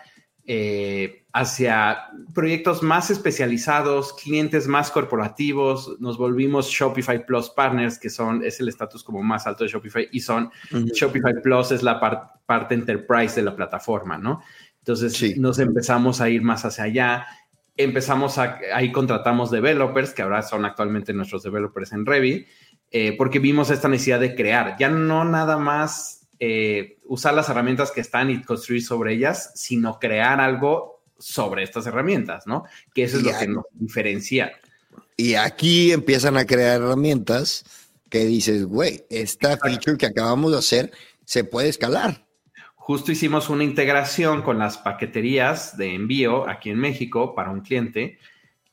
[0.50, 5.98] eh, hacia proyectos más especializados, clientes más corporativos.
[6.00, 10.08] Nos volvimos Shopify Plus Partners, que son, es el estatus como más alto de Shopify,
[10.12, 12.00] y son Shopify Plus es la
[12.46, 14.42] parte enterprise de la plataforma, ¿no?
[14.80, 17.28] Entonces nos empezamos a ir más hacia allá.
[17.76, 22.48] Empezamos a, ahí contratamos developers, que ahora son actualmente nuestros developers en Revit,
[22.90, 27.92] eh, porque vimos esta necesidad de crear, ya no nada más eh, usar las herramientas
[27.92, 32.66] que están y construir sobre ellas, sino crear algo sobre estas herramientas, ¿no?
[32.94, 34.52] Que eso es lo que nos diferencia.
[35.16, 37.64] Y aquí empiezan a crear herramientas
[38.10, 40.92] que dices, güey, esta feature que acabamos de hacer
[41.26, 42.26] se puede escalar.
[42.76, 48.18] justo hicimos una integración con las paqueterías de envío aquí en México para un cliente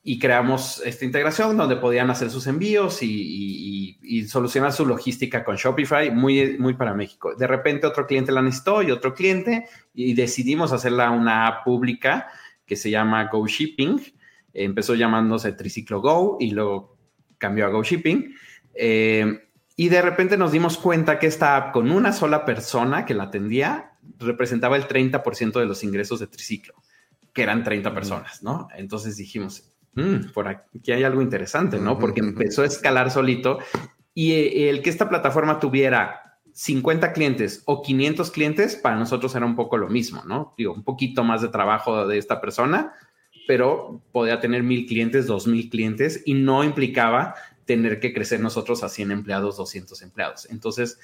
[0.06, 3.96] y creamos esta integración donde podían hacer sus envíos y,
[4.28, 7.34] solucionar su logística con Shopify, muy, muy para México.
[7.34, 12.28] De repente otro cliente la necesitó y otro cliente y decidimos hacerla una app pública
[12.66, 14.00] que se llama Go Shipping.
[14.52, 16.98] Empezó llamándose Triciclo Go y luego
[17.38, 18.34] cambió a Go Shipping.
[18.74, 23.14] Eh, y de repente nos dimos cuenta que esta app con una sola persona que
[23.14, 26.74] la atendía representaba el 30% de los ingresos de Triciclo,
[27.32, 28.68] que eran 30 personas, ¿no?
[28.76, 31.98] Entonces dijimos, mm, por aquí hay algo interesante, ¿no?
[31.98, 33.58] Porque empezó a escalar solito
[34.14, 39.44] y eh, el que esta plataforma tuviera 50 clientes o 500 clientes, para nosotros era
[39.44, 40.54] un poco lo mismo, ¿no?
[40.56, 42.92] Digo, un poquito más de trabajo de esta persona,
[43.48, 48.84] pero podía tener mil clientes, dos mil clientes y no implicaba tener que crecer nosotros
[48.84, 50.48] a 100 empleados, 200 empleados.
[50.50, 50.98] Entonces,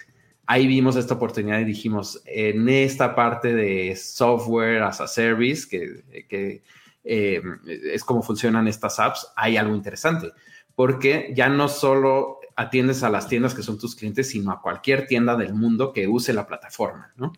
[0.46, 6.62] ahí vimos esta oportunidad y dijimos, en esta parte de software as a service, que,
[7.04, 10.32] eh, es como funcionan estas apps, hay algo interesante,
[10.74, 15.06] porque ya no solo atiendes a las tiendas que son tus clientes, sino a cualquier
[15.06, 17.32] tienda del mundo que use la plataforma, ¿no?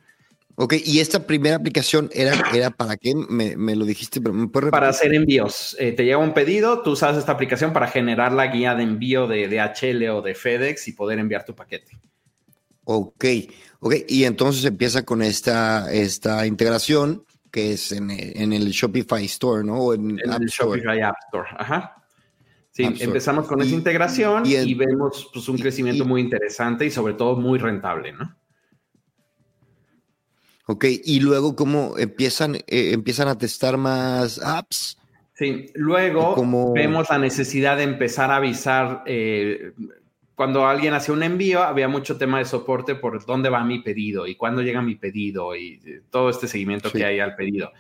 [0.55, 3.15] Ok, y esta primera aplicación era, era para qué?
[3.15, 5.75] Me, lo dijiste, pero ¿me puedes Para hacer envíos.
[5.79, 9.27] Eh, te llega un pedido, tú usas esta aplicación para generar la guía de envío
[9.27, 11.99] de DHL o de FedEx y poder enviar tu paquete.
[12.85, 13.25] Ok,
[13.81, 13.95] ok.
[14.09, 19.93] Y entonces empieza con esta, esta integración que es en, el Shopify Store, ¿no?
[19.93, 22.03] en, el Shopify App Store, ajá.
[22.71, 27.37] Sí, empezamos con esa integración y, vemos pues, un crecimiento muy interesante y sobre todo
[27.37, 28.35] muy rentable, ¿no?
[30.67, 34.97] Ok, y luego cómo empiezan, eh, empiezan a testar más apps.
[35.35, 36.35] Sí, luego
[36.73, 39.03] vemos la necesidad de empezar a avisar.
[39.05, 39.73] Eh,
[40.35, 44.27] cuando alguien hacía un envío, había mucho tema de soporte por dónde va mi pedido
[44.27, 47.73] y cuándo llega mi pedido y eh, todo este seguimiento que hay al pedido.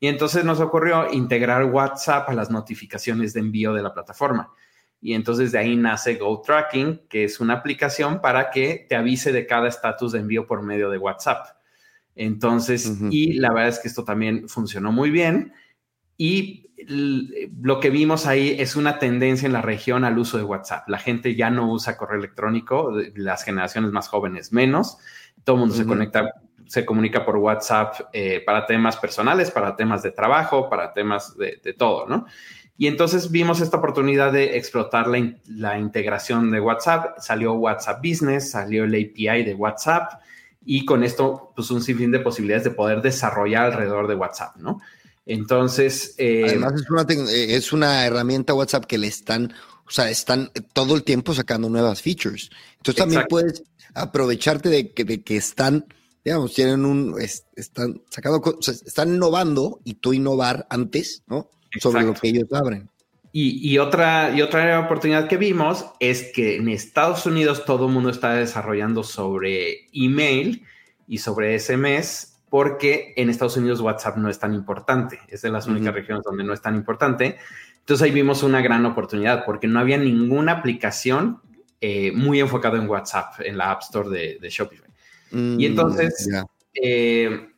[0.00, 4.52] Y entonces nos ocurrió integrar WhatsApp a las notificaciones de envío de la plataforma.
[5.00, 9.32] Y entonces de ahí nace Go Tracking, que es una aplicación para que te avise
[9.32, 11.46] de cada estatus de envío por medio de WhatsApp.
[12.14, 15.52] Entonces, y la verdad es que esto también funcionó muy bien.
[16.16, 20.88] Y lo que vimos ahí es una tendencia en la región al uso de WhatsApp.
[20.88, 24.98] La gente ya no usa correo electrónico, las generaciones más jóvenes menos.
[25.44, 26.32] Todo el mundo se conecta,
[26.66, 31.74] se comunica por WhatsApp eh, para temas personales, para temas de trabajo, para temas de,
[31.76, 32.26] todo, ¿no?
[32.78, 37.18] Y entonces vimos esta oportunidad de explotar la, la, integración de WhatsApp.
[37.18, 40.22] Salió WhatsApp Business, salió el API de WhatsApp
[40.64, 44.80] y con esto, pues un sinfín de posibilidades de poder desarrollar alrededor de WhatsApp, ¿no?
[45.26, 46.14] Entonces...
[46.18, 49.52] Eh, Además es una, eh, es una herramienta WhatsApp que le están,
[49.86, 52.50] o sea, están todo el tiempo sacando nuevas features.
[52.78, 53.62] Entonces también puedes
[53.94, 55.86] aprovecharte de que, de que están,
[56.24, 61.50] digamos, tienen un, están sacando, están innovando y tú innovar antes, ¿no?
[61.80, 62.90] Sobre lo que ellos abren.
[63.34, 68.10] Y, otra, y otra oportunidad que vimos es que en Estados Unidos todo el mundo
[68.10, 70.66] está desarrollando sobre email
[71.08, 75.18] y sobre SMS porque en Estados Unidos WhatsApp no es tan importante.
[75.26, 77.38] Es de las únicas regiones donde no es tan importante.
[77.78, 81.40] Entonces ahí vimos una gran oportunidad porque no había ninguna aplicación
[81.80, 84.86] eh, muy enfocada en WhatsApp en la App Store de, Shopify.
[85.30, 86.28] y mm, entonces,
[86.74, 87.48] eh,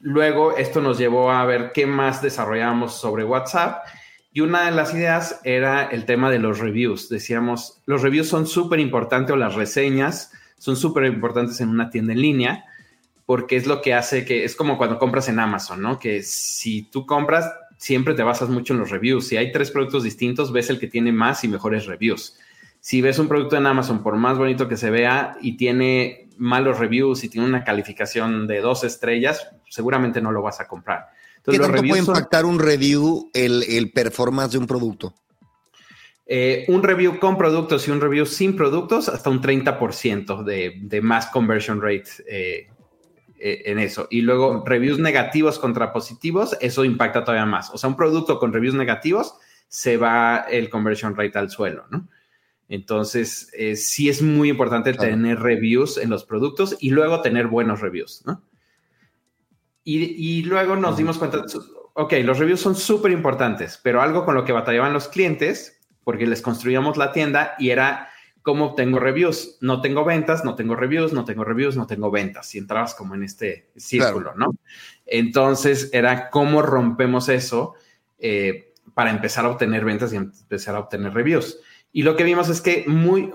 [0.00, 3.86] luego esto nos llevó a ver qué más desarrollamos sobre WhatsApp
[4.34, 7.08] y una de las ideas era el tema de los reviews.
[7.08, 12.12] Decíamos, los reviews son súper importantes o las reseñas son súper importantes en una tienda
[12.12, 12.64] en línea
[13.30, 16.00] porque es lo que hace que es como cuando compras en Amazon, ¿no?
[16.00, 19.28] Que si tú compras, siempre te basas mucho en los reviews.
[19.28, 22.36] Si hay tres productos distintos, ves el que tiene más y mejores reviews.
[22.80, 26.80] Si ves un producto en Amazon, por más bonito que se vea y tiene malos
[26.80, 31.10] reviews y tiene una calificación de dos estrellas, seguramente no lo vas a comprar.
[31.44, 35.14] ¿Qué tanto puede impactar un review el, performance de un producto?
[36.26, 41.00] Eh, un review con productos y un review sin productos, hasta un 30% de, de,
[41.00, 42.66] más conversion rate eh,
[43.40, 44.06] en eso.
[44.10, 47.70] Y luego reviews negativos contra positivos, eso impacta todavía más.
[47.70, 49.34] O sea, un producto con reviews negativos,
[49.68, 52.08] se va el conversion rate al suelo, ¿no?
[52.68, 58.22] Entonces, sí es muy importante tener reviews en los productos y luego tener buenos reviews,
[58.26, 58.42] ¿no?
[59.82, 61.44] Y, luego nos dimos cuenta,
[61.94, 66.26] ok, los reviews son súper importantes, pero algo con lo que batallaban los clientes, porque
[66.26, 68.09] les construíamos la tienda y era
[68.42, 69.58] cómo tengo reviews.
[69.60, 72.54] No tengo ventas, no tengo reviews, no tengo reviews, no tengo ventas.
[72.54, 74.54] Y entrabas como en este círculo, ¿no?
[75.06, 77.74] Entonces era cómo rompemos eso
[78.18, 81.58] eh, para empezar a obtener ventas y empezar a obtener reviews.
[81.92, 83.32] Y lo que vimos es que muy,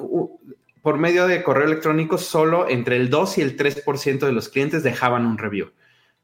[0.82, 4.84] por medio de correo electrónico, solo entre el 2 y el 3% de los clientes
[4.84, 5.72] dejaban un review.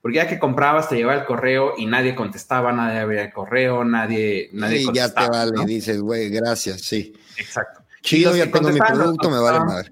[0.02, 3.84] Porque ya que comprabas, te llevaba el correo y nadie contestaba, nadie abría el correo,
[3.84, 7.14] nadie, nadie sí, ya te vale, dices, güey, gracias, sí.
[7.38, 7.82] Exacto.
[8.02, 9.92] Chido, ya tengo mi producto, me vale madre.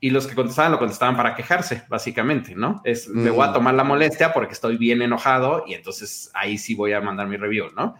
[0.00, 2.82] Y los que contestaban lo contestaban para quejarse, básicamente, ¿no?
[2.84, 3.54] Es, me voy a mm.
[3.54, 7.36] tomar la molestia porque estoy bien enojado y entonces ahí sí voy a mandar mi
[7.36, 7.94] review, ¿no?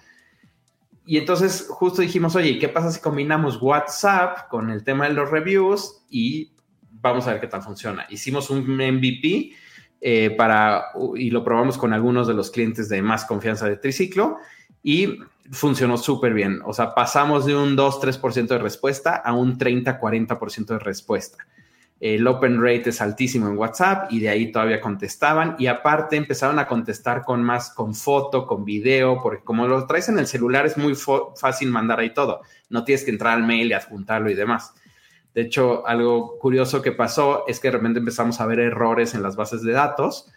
[1.06, 5.30] Y entonces justo dijimos, oye, ¿qué pasa si combinamos WhatsApp con el tema de los
[5.30, 6.52] reviews y
[6.90, 8.06] vamos a ver qué tal funciona?
[8.08, 9.52] Hicimos un MVP
[10.00, 14.38] eh, para, y lo probamos con algunos de los clientes de más confianza de Triciclo
[14.84, 15.18] y
[15.50, 16.60] funcionó súper bien.
[16.64, 21.38] O sea, pasamos de un 2-3% de respuesta a un 30-40% de respuesta.
[22.00, 26.58] El open rate es altísimo en WhatsApp y de ahí todavía contestaban y aparte empezaron
[26.58, 30.66] a contestar con más, con foto, con video, porque como lo traes en el celular
[30.66, 32.42] es muy fácil mandar ahí todo.
[32.68, 34.74] No tienes que entrar al mail y adjuntarlo y demás.
[35.32, 39.22] De hecho, algo curioso que pasó es que de repente empezamos a ver errores en
[39.22, 40.30] las bases de datos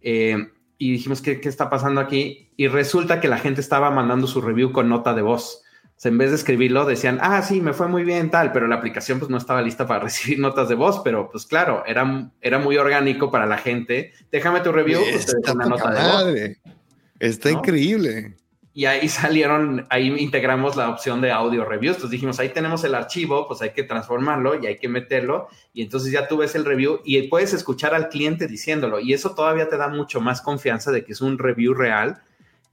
[0.00, 0.50] eh,
[0.82, 2.50] y dijimos, ¿qué, ¿qué, está pasando aquí?
[2.56, 5.62] Y resulta que la gente estaba mandando su review con nota de voz.
[5.84, 8.66] O sea, en vez de escribirlo, decían, ah, sí, me fue muy bien, tal, pero
[8.66, 12.32] la aplicación pues no estaba lista para recibir notas de voz, pero pues claro, era,
[12.40, 14.12] era muy orgánico para la gente.
[14.32, 16.74] Déjame tu review, pues, te una nota de voz.
[17.20, 18.34] Está increíble
[18.74, 21.96] y ahí salieron, ahí integramos la opción de audio reviews.
[21.96, 25.48] Entonces dijimos, ahí tenemos el archivo, pues hay que transformarlo y hay que meterlo.
[25.72, 29.00] Y entonces ya tú ves el review y puedes escuchar al cliente diciéndolo.
[29.00, 32.22] Y eso todavía te da mucho más confianza de que es un review real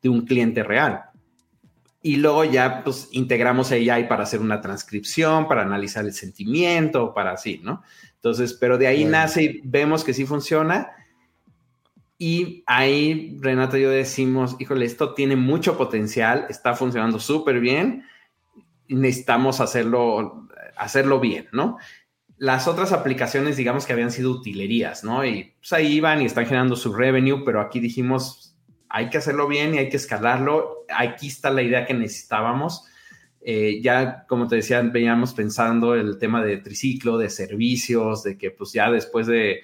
[0.01, 1.03] de un cliente real.
[2.01, 7.31] Y luego ya pues integramos AI para hacer una transcripción, para analizar el sentimiento, para
[7.31, 7.83] así, ¿no?
[8.15, 10.89] Entonces, pero de ahí nace y vemos que sí funciona
[12.21, 18.03] y ahí Renata y yo decimos, híjole, esto tiene mucho potencial, está funcionando súper bien,
[18.89, 21.77] necesitamos hacerlo, hacerlo bien, ¿no?
[22.37, 25.23] Las otras aplicaciones, digamos que habían sido utilerías, ¿no?
[25.23, 28.53] Y pues ahí iban y están generando su revenue, pero aquí dijimos,
[28.89, 30.85] hay que hacerlo bien y hay que escalarlo.
[30.89, 32.85] Aquí está la idea que necesitábamos.
[33.39, 38.51] Eh, ya, como te decía, veníamos pensando el tema de triciclo, de servicios, de que
[38.51, 39.61] pues ya después de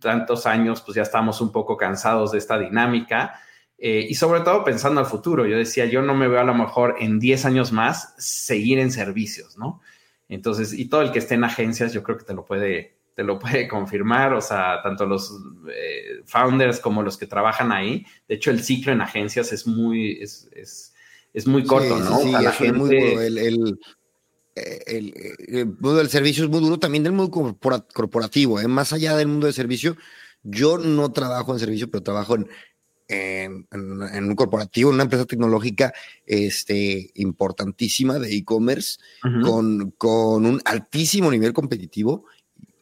[0.00, 3.40] tantos años, pues ya estamos un poco cansados de esta dinámica.
[3.78, 6.54] Eh, y sobre todo pensando al futuro, yo decía, yo no me veo a lo
[6.54, 9.80] mejor en 10 años más seguir en servicios, ¿no?
[10.28, 13.22] Entonces, y todo el que esté en agencias, yo creo que te lo puede, te
[13.22, 15.32] lo puede confirmar, o sea, tanto los
[15.72, 18.04] eh, founders como los que trabajan ahí.
[18.26, 22.18] De hecho, el ciclo en agencias es muy, es, es, muy corto, ¿no?
[22.18, 23.26] Sí, la gente...
[23.26, 23.78] el, el,
[25.80, 27.58] mundo del servicio es muy duro, también del mundo
[27.92, 28.68] corporativo, ¿eh?
[28.68, 29.96] más allá del mundo del servicio.
[30.42, 32.48] Yo no trabajo en servicio, pero trabajo en,
[33.08, 35.92] en, un corporativo, en una empresa tecnológica
[36.26, 38.98] este, importantísima de e-commerce,
[39.42, 42.26] con, con un altísimo nivel competitivo.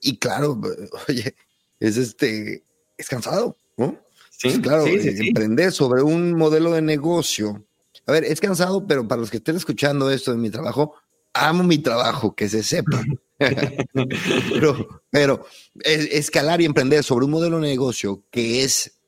[0.00, 0.60] Y claro,
[1.08, 1.34] oye,
[1.80, 2.64] es este,
[2.96, 3.98] es cansado, ¿no?
[4.30, 7.64] Sí, claro, eh, emprender sobre un modelo de negocio.
[8.06, 10.94] A ver, es cansado, pero para los que estén escuchando esto de mi trabajo,
[11.36, 13.02] amo mi trabajo, que se sepa.
[14.52, 15.46] pero, pero
[15.84, 18.98] escalar y emprender sobre un modelo de negocio que es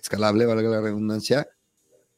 [0.00, 1.48] escalable, valga la redundancia,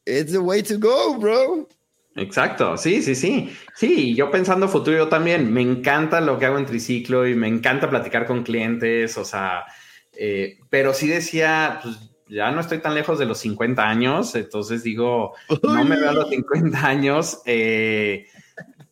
[0.05, 1.69] it's the way to go, bro.
[2.17, 3.51] Exacto, sí, sí, sí.
[3.75, 7.49] Sí, yo pensando futuro yo también, me encanta lo que hago en triciclo y me
[7.49, 9.65] encanta platicar con clientes, o sea,
[10.13, 11.97] eh, pero sí decía, pues
[12.29, 16.15] ya no estoy tan lejos de los 50 años, entonces digo, no me veo a
[16.15, 17.41] los 50 años.
[17.47, 18.27] Eh,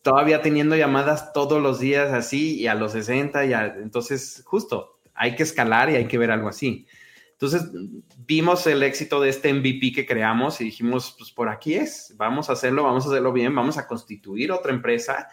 [0.01, 5.35] todavía teniendo llamadas todos los días así y a los 60, y entonces justo hay
[5.35, 6.85] que escalar y hay que ver algo así.
[7.31, 7.69] Entonces
[8.25, 12.49] vimos el éxito de este MVP que creamos y dijimos, pues por aquí es, vamos
[12.49, 15.27] a hacerlo, vamos a hacerlo bien, vamos a constituir otra empresa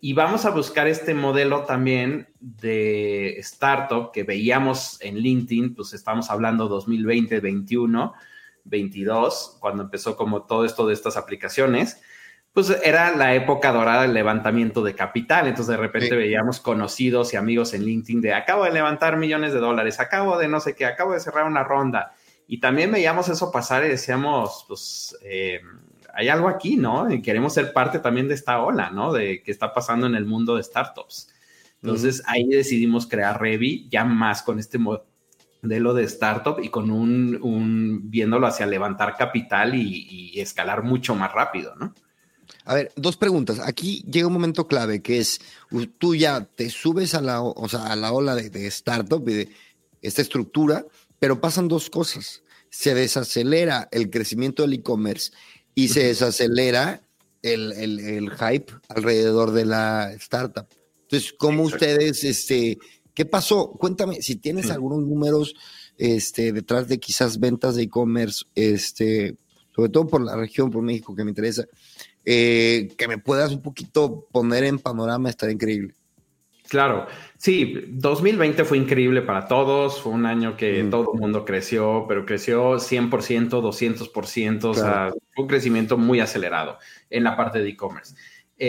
[0.00, 6.30] y vamos a buscar este modelo también de startup que veíamos en LinkedIn, pues estamos
[6.30, 8.14] hablando 2020, 21,
[8.64, 12.00] 22, cuando empezó como todo esto de estas aplicaciones
[12.52, 15.46] pues era la época dorada del levantamiento de capital.
[15.46, 19.60] Entonces de repente veíamos conocidos y amigos en LinkedIn de acabo de levantar millones de
[19.60, 22.12] dólares, acabo de no sé qué, acabo de cerrar una ronda.
[22.48, 25.60] Y también veíamos eso pasar y decíamos, pues eh,
[26.12, 27.12] hay algo aquí, ¿no?
[27.12, 29.12] Y queremos ser parte también de esta ola, ¿no?
[29.12, 31.32] De que está pasando en el mundo de startups.
[31.82, 38.10] Entonces ahí decidimos crear Revi ya más con este modelo de startup y con un,
[38.10, 41.94] viéndolo hacia levantar capital y escalar mucho más rápido, ¿no?
[42.70, 43.58] A ver, dos preguntas.
[43.58, 45.40] Aquí llega un momento clave que es,
[45.98, 49.48] tú ya te subes a la, o sea, a la ola de, startup y de
[50.02, 50.86] esta estructura,
[51.18, 52.44] pero pasan dos cosas.
[52.70, 55.32] Se desacelera el crecimiento del e-commerce
[55.74, 57.02] y se desacelera
[57.42, 60.68] el, el, hype alrededor de la startup.
[61.02, 62.78] Entonces, ¿cómo ustedes, este,
[63.14, 63.72] qué pasó?
[63.72, 65.56] Cuéntame, si tienes algunos números
[65.98, 69.34] este, detrás de quizás ventas de e-commerce, este,
[69.74, 71.66] sobre todo por la región, por México, que me interesa,
[72.24, 75.94] eh, que me puedas un poquito poner en panorama, estaría increíble.
[76.68, 82.04] Claro, sí, 2020 fue increíble para todos, fue un año que todo el mundo creció,
[82.06, 86.78] pero creció 100%, 200%, o sea, un crecimiento muy acelerado
[87.10, 88.14] en la parte de e-commerce.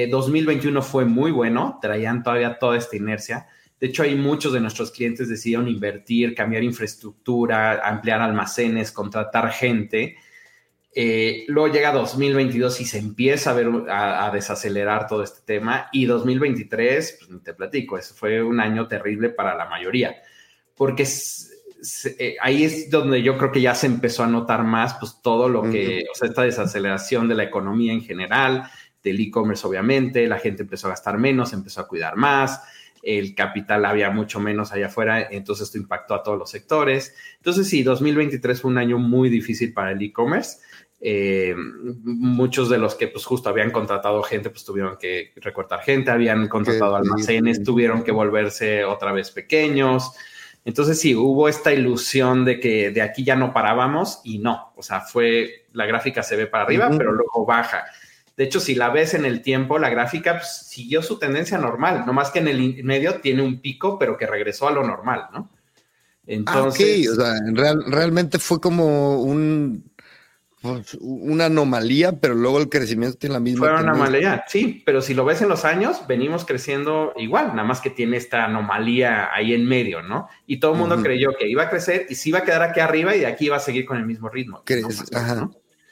[0.10, 3.46] 2021 eh, fue muy bueno, traían todavía toda esta inercia.
[3.80, 10.18] De hecho, hay muchos de nuestros clientes decidieron invertir, cambiar infraestructura, ampliar almacenes, contratar gente
[10.94, 15.88] eh, luego llega 2022 y se empieza a ver a, desacelerar todo este tema.
[15.92, 20.16] Y 2023, pues te platico, eso fue un año terrible para la mayoría,
[20.76, 21.08] porque
[22.20, 25.48] eh, ahí es donde yo creo que ya se empezó a notar más, pues todo
[25.48, 28.70] lo que, o sea, esta desaceleración de la economía en general,
[29.02, 32.62] del e-commerce obviamente, la gente empezó a gastar menos, empezó a cuidar más,
[33.04, 37.16] el capital había mucho menos allá afuera, entonces esto impactó a todos los sectores.
[37.38, 40.60] Entonces sí, 2023 fue un año muy difícil para el e-commerce
[41.04, 46.12] eh, muchos de los que pues justo habían contratado gente, pues tuvieron que recortar gente,
[46.12, 50.14] habían contratado almacenes, tuvieron que volverse otra vez pequeños.
[50.64, 54.84] Entonces sí, hubo esta ilusión de que de aquí ya no parábamos y no, o
[54.84, 57.84] sea, fue, la gráfica se ve para arriba, pero luego baja.
[58.38, 62.04] De hecho, si la ves en el tiempo, la gráfica pues, siguió su tendencia normal,
[62.06, 65.28] no más que en el medio tiene un pico, pero que regresó a lo normal,
[65.34, 65.50] ¿no?
[65.54, 67.34] Ah, Entonces, o sea,
[67.88, 69.92] realmente fue como un
[70.62, 73.60] pues, una anomalía, pero luego el crecimiento tiene la misma.
[73.62, 77.64] Fue una anomalía, sí, pero si lo ves en los años, venimos creciendo igual, nada
[77.64, 80.30] más que tiene esta anomalía ahí en medio, ¿no?
[80.46, 82.80] Y todo el mundo creyó que iba a crecer y se iba a quedar aquí
[82.80, 84.64] arriba y de aquí iba a seguir con el mismo ritmo.
[85.14, 85.50] Ajá.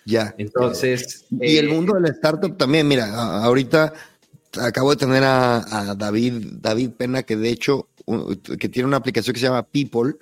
[0.10, 0.34] Ya.
[0.38, 1.26] Entonces.
[1.30, 3.93] Y el eh, mundo del startup también, mira, ahorita
[4.60, 7.89] acabo de tener a, David, David Pena, que de hecho,
[8.60, 10.16] que tiene una aplicación que se llama People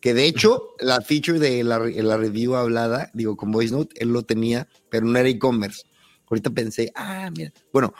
[0.00, 4.22] que de hecho, la feature de la, review hablada, digo, con Voice Note, él lo
[4.22, 5.82] tenía, pero no era e-commerce.
[6.28, 7.52] Ahorita pensé, ah, mira.
[7.72, 7.94] Bueno,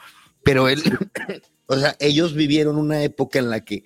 [0.45, 0.83] pero él,
[1.67, 3.85] o sea, ellos vivieron una época en la que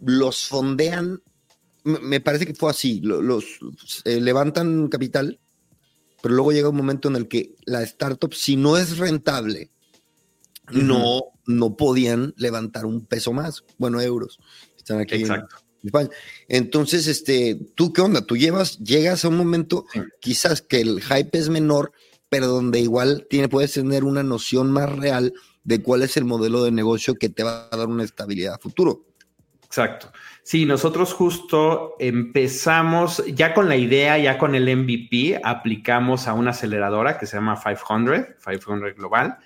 [0.00, 1.22] los fondean,
[1.82, 3.44] me parece que fue así, los,
[4.04, 5.38] eh, levantan capital,
[6.24, 9.70] pero luego llega un momento en el que la startup, si no es rentable,
[10.72, 14.40] no, no podían levantar un peso más, bueno, euros.
[14.74, 15.16] Están aquí.
[15.16, 15.56] Exacto.
[16.48, 18.24] Entonces, este, ¿tú qué onda?
[18.24, 19.84] Tú llevas, llegas a un momento
[20.18, 21.92] quizás que el hype es menor,
[22.30, 26.64] pero donde igual tiene, puedes tener una noción más real de cuál es el modelo
[26.64, 29.04] de negocio que te va a dar una estabilidad a futuro.
[29.62, 30.10] Exacto.
[30.44, 36.50] Sí, nosotros justo empezamos ya con la idea, ya con el MVP, aplicamos a una
[36.50, 39.38] aceleradora que se llama 500, 500 Global,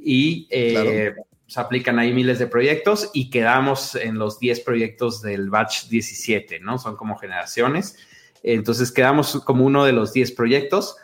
[0.00, 1.14] y eh,
[1.46, 6.58] se aplican ahí miles de proyectos y quedamos en los 10 proyectos del batch 17,
[6.58, 6.76] ¿no?
[6.76, 7.96] Son como generaciones.
[8.42, 10.96] Entonces quedamos como uno de los 10 proyectos.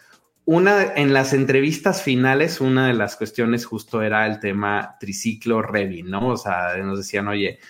[0.47, 6.03] Una, en las entrevistas finales, una de las cuestiones justo era el tema triciclo Revi,
[6.03, 6.31] ¿no?
[6.31, 7.61] O sea, nos decían, oye,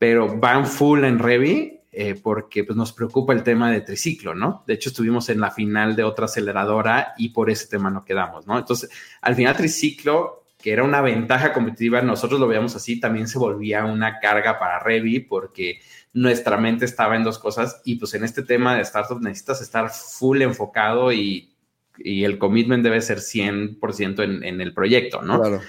[0.00, 4.64] pero van full en Revi eh, porque pues, nos preocupa el tema de triciclo, ¿no?
[4.66, 8.46] De hecho, estuvimos en la final de otra aceleradora y por ese tema no quedamos,
[8.46, 8.58] ¿no?
[8.58, 8.88] Entonces,
[9.20, 13.84] al final triciclo que era una ventaja competitiva, nosotros lo veíamos así, también se volvía
[13.84, 15.80] una carga para Revi porque
[16.14, 19.90] nuestra mente estaba en dos cosas y pues en este tema de startup necesitas estar
[19.90, 21.46] full enfocado y,
[22.02, 25.38] el commitment debe ser 100% en, en el proyecto, ¿no?
[25.38, 25.60] Claro.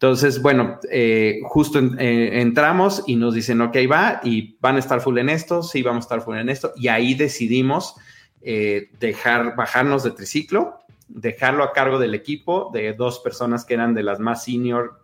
[0.00, 5.00] Entonces, bueno, eh, justo eh, entramos y nos dicen, ok, va, y van a estar
[5.02, 7.96] full en esto, sí, vamos a estar full en esto, y ahí decidimos
[8.40, 10.80] eh, dejar, bajarnos de triciclo
[11.10, 15.00] dejarlo a cargo del equipo de dos personas que eran de las más senior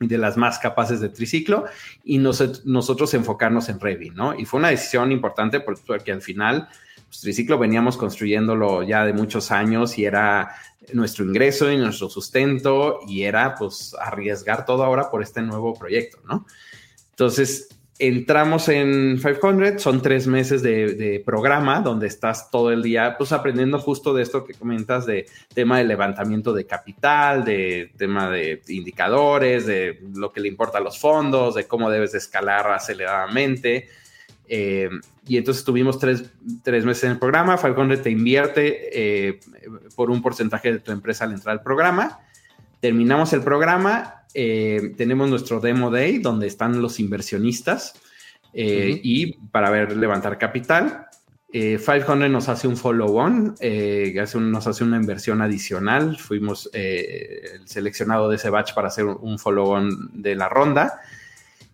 [0.00, 1.64] y de las más capaces de triciclo
[2.04, 4.38] y nosotros enfocarnos en Revi, ¿no?
[4.38, 6.68] Y fue una decisión importante porque al final,
[7.08, 10.54] pues, triciclo veníamos construyéndolo ya de muchos años y era
[10.92, 16.18] nuestro ingreso y nuestro sustento y era pues arriesgar todo ahora por este nuevo proyecto,
[16.26, 16.46] ¿no?
[17.10, 23.32] Entonces, entramos en 500, son tres meses de, programa donde estás todo el día pues
[23.32, 28.62] aprendiendo justo de esto que comentas de tema de levantamiento de capital, de tema de
[28.68, 33.88] indicadores, de lo que le importa a los fondos, de cómo debes escalar aceleradamente.
[34.48, 34.88] Eh,
[35.26, 36.24] y entonces tuvimos tres,
[36.64, 38.88] meses en el programa, 500 te invierte
[39.28, 39.40] eh,
[39.94, 42.20] por un porcentaje de tu empresa al entrar al programa.
[42.80, 47.94] Terminamos el programa eh, tenemos nuestro Demo Day, donde están los inversionistas
[48.52, 51.06] eh, y para ver levantar capital.
[51.50, 56.18] 500 eh, nos hace un follow-on, nos hace una inversión adicional.
[56.18, 61.00] Fuimos el seleccionado de ese batch para hacer un follow-on de la ronda.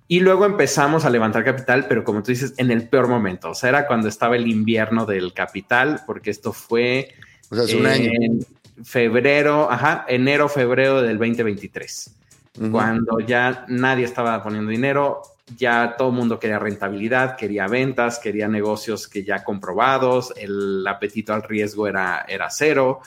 [0.06, 3.50] Y luego empezamos a levantar capital, pero como tú dices, en el peor momento.
[3.50, 7.14] O sea, era cuando estaba el invierno del capital, porque esto fue
[7.50, 8.10] o sea, hace un año.
[8.12, 8.46] en
[8.84, 12.16] febrero, ajá, enero, febrero del 2023.
[12.60, 12.70] Ujú.
[12.70, 15.22] Cuando ya nadie estaba poniendo dinero,
[15.56, 21.32] ya todo el mundo quería rentabilidad, quería ventas, quería negocios que ya comprobados, el apetito
[21.32, 23.00] al riesgo era, era cero.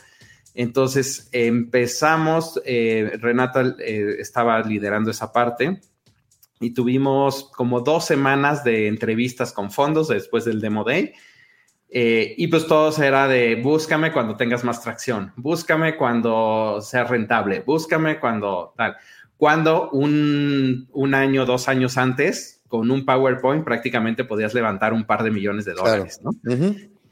[0.56, 5.80] Entonces empezamos, eh, Renata eh, estaba liderando esa parte
[6.60, 11.14] y tuvimos como dos semanas de entrevistas con fondos después del Demo Day.
[11.90, 17.62] Eh, y pues todo era de búscame cuando tengas más tracción, búscame cuando sea rentable,
[17.62, 18.98] búscame cuando tal.
[19.38, 25.24] Cuando un, un año, dos años antes, con un PowerPoint prácticamente podías levantar un par
[25.24, 25.90] de millones de Claro.
[25.92, 26.20] dólares.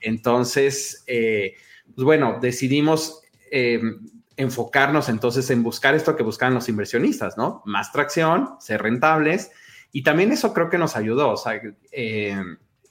[0.02, 1.54] Entonces, eh,
[1.96, 3.22] pues bueno, decidimos
[3.52, 3.80] eh,
[4.38, 7.62] enfocarnos entonces en buscar esto que buscaban los inversionistas, ¿no?
[7.66, 9.52] Más tracción, ser rentables.
[9.92, 11.32] Y también eso creo que nos ayudó.
[11.32, 11.62] O sea,
[11.92, 12.36] eh,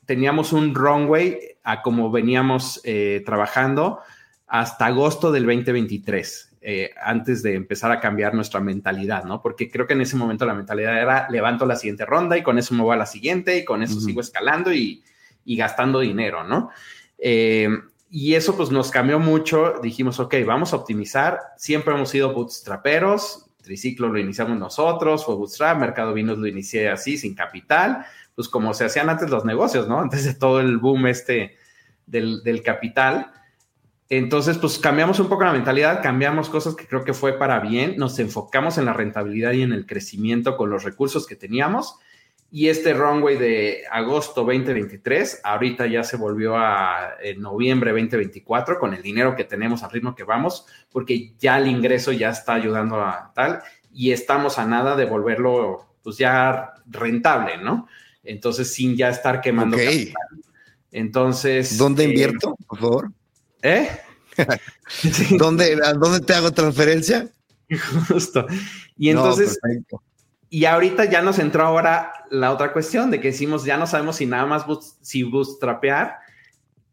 [0.07, 4.01] teníamos un runway a como veníamos eh, trabajando
[4.47, 6.51] hasta agosto del 2023.
[6.67, 9.43] eh, antes de empezar a cambiar nuestra mentalidad, ¿no?
[9.43, 12.57] Porque creo que en ese momento la mentalidad era levanto la siguiente ronda y con
[12.59, 14.07] eso me voy a la siguiente y con eso Ujú.
[14.07, 15.05] sigo escalando y,
[15.45, 16.71] y gastando dinero, ¿no?
[18.17, 19.81] Y eso pues nos cambió mucho.
[19.83, 21.41] Dijimos, ok, vamos a optimizar.
[21.57, 23.47] Siempre hemos sido bootstraperos.
[23.61, 25.79] Triciclo lo iniciamos nosotros, fue bootstrap.
[25.79, 28.07] Mercado Vinos lo inicié así, sin capital.
[28.37, 29.99] Pues como se hacían antes los negocios, ¿no?
[29.99, 31.57] Antes de todo el boom este
[32.07, 33.33] del, del capital.
[34.09, 37.97] Entonces, pues cambiamos un poco la mentalidad, cambiamos cosas que creo que fue para bien,
[37.97, 41.97] nos enfocamos en la rentabilidad y en el crecimiento con los recursos que teníamos.
[42.57, 49.03] Y este runway de agosto 2023, ahorita ya se volvió a noviembre 2024 con el
[49.03, 53.33] dinero que tenemos al ritmo que vamos, porque ya el ingreso ya está ayudando a
[53.35, 53.61] tal
[53.93, 57.89] y estamos a nada de volverlo pues ya rentable, ¿no?
[58.23, 59.83] Entonces, sin ya estar quemando Ok.
[59.83, 60.29] capital.
[60.93, 63.13] Entonces, ¿Dónde eh, invierto, por favor?
[63.63, 63.89] ¿Eh?
[65.39, 67.29] ¿Dónde, ¿A dónde te hago transferencia?
[68.09, 68.47] justo.
[68.97, 69.59] Y entonces.
[70.55, 74.15] Y ahorita ya nos entró ahora la otra cuestión de que decimos, ya no sabemos
[74.15, 76.19] si nada más boot- si bootstrapear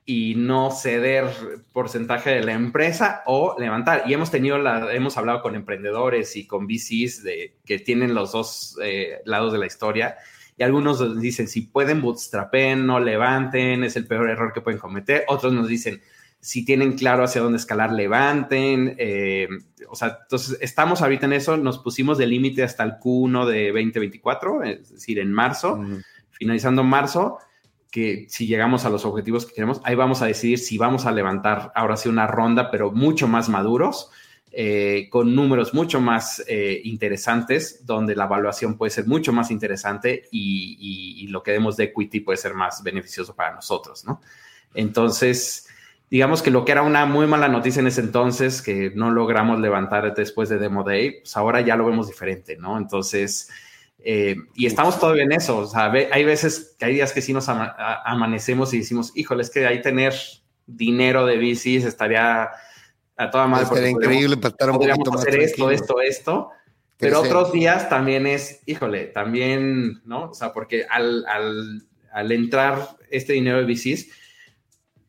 [0.04, 1.26] y no ceder
[1.72, 4.02] porcentaje de la empresa o levantar.
[4.08, 8.32] Y hemos tenido la, hemos hablado con emprendedores y con VCs de, que tienen los
[8.32, 10.18] dos eh, lados de la historia.
[10.58, 15.24] Y algunos dicen, si pueden bootstrapen, no levanten, es el peor error que pueden cometer.
[15.28, 16.02] Otros nos dicen,
[16.44, 18.96] si tienen claro hacia dónde escalar, levanten.
[18.98, 19.48] Eh,
[19.88, 23.68] o sea, entonces estamos ahorita en eso, nos pusimos de límite hasta el Q1 de
[23.68, 26.02] 2024, es decir, en marzo, Ujú.
[26.32, 27.38] finalizando marzo,
[27.92, 31.12] que si llegamos a los objetivos que queremos, ahí vamos a decidir si vamos a
[31.12, 34.10] levantar ahora sí una ronda, pero mucho más maduros,
[34.54, 40.24] eh, con números mucho más eh, interesantes, donde la evaluación puede ser mucho más interesante
[40.32, 44.22] y, y- y lo que demos de equity puede ser más beneficioso para nosotros, ¿no?
[44.74, 45.68] Entonces,
[46.12, 49.60] digamos que lo que era una muy mala noticia en ese entonces, que no logramos
[49.60, 52.78] levantar después de Demo Day, pues ahora ya lo vemos diferente, ¿no?
[52.78, 53.50] Entonces,
[53.98, 57.32] eh, y estamos todavía en eso, o sea, hay veces que hay días que sí
[57.34, 60.14] nos ama- amanecemos y decimos, híjole, es que ahí tener
[60.68, 62.50] dinero de bicis estaría
[63.16, 63.64] a toda madre.
[63.66, 66.50] Estaría increíble para estar un poquito más hacer esto, esto, esto.
[66.98, 67.36] Pero Crecer.
[67.38, 70.30] otros días también es, híjole, también, ¿no?
[70.30, 74.08] O sea, porque al, al, al entrar este dinero de VCs,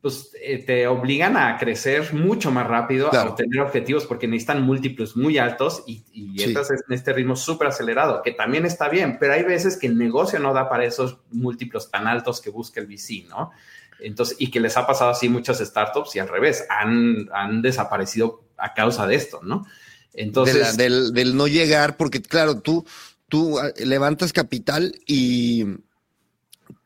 [0.02, 3.28] pues eh, te obligan a crecer mucho más rápido, Claro.
[3.28, 6.44] a obtener objetivos porque necesitan múltiplos muy altos y, y Sí.
[6.46, 9.96] entras en este ritmo súper acelerado, que también está bien, pero hay veces que el
[9.96, 13.52] negocio no da para esos múltiplos tan altos que busca el VC, ¿no?
[14.00, 18.42] Entonces, y que les ha pasado así muchas startups y al revés, han, han desaparecido
[18.56, 19.64] a causa de esto, ¿no?
[20.12, 22.84] De Entonces, la- del, del no llegar, porque claro, tú,
[23.28, 25.64] tú ah, levantas capital y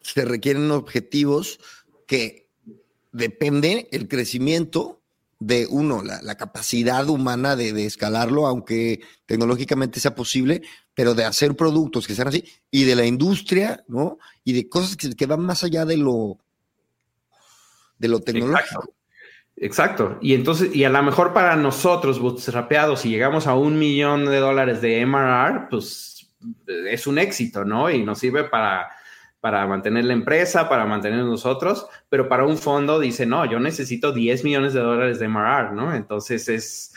[0.02, 1.58] se requieren objetivos
[2.06, 2.45] que
[3.16, 5.00] depende el crecimiento
[5.38, 10.62] de uno, la, la capacidad humana de, de escalarlo, aunque tecnológicamente sea posible,
[10.94, 14.18] pero de hacer productos que sean así, y de la industria, ¿no?
[14.44, 16.38] Y de cosas que, van más allá de lo,
[17.98, 18.92] de lo tecnológico.
[19.56, 20.18] Exacto.
[20.20, 24.38] Y entonces, y a lo mejor para nosotros, bootstrapeados, si llegamos a un millón de
[24.38, 26.28] dólares de MRR, pues
[26.66, 27.90] es un éxito, ¿no?
[27.90, 28.88] Y nos sirve para,
[29.40, 34.12] para mantener la empresa, para mantener nosotros, pero para un fondo dice, no, yo necesito
[34.12, 35.94] 10 millones de dólares de MRR, ¿no?
[35.94, 36.94] Entonces es,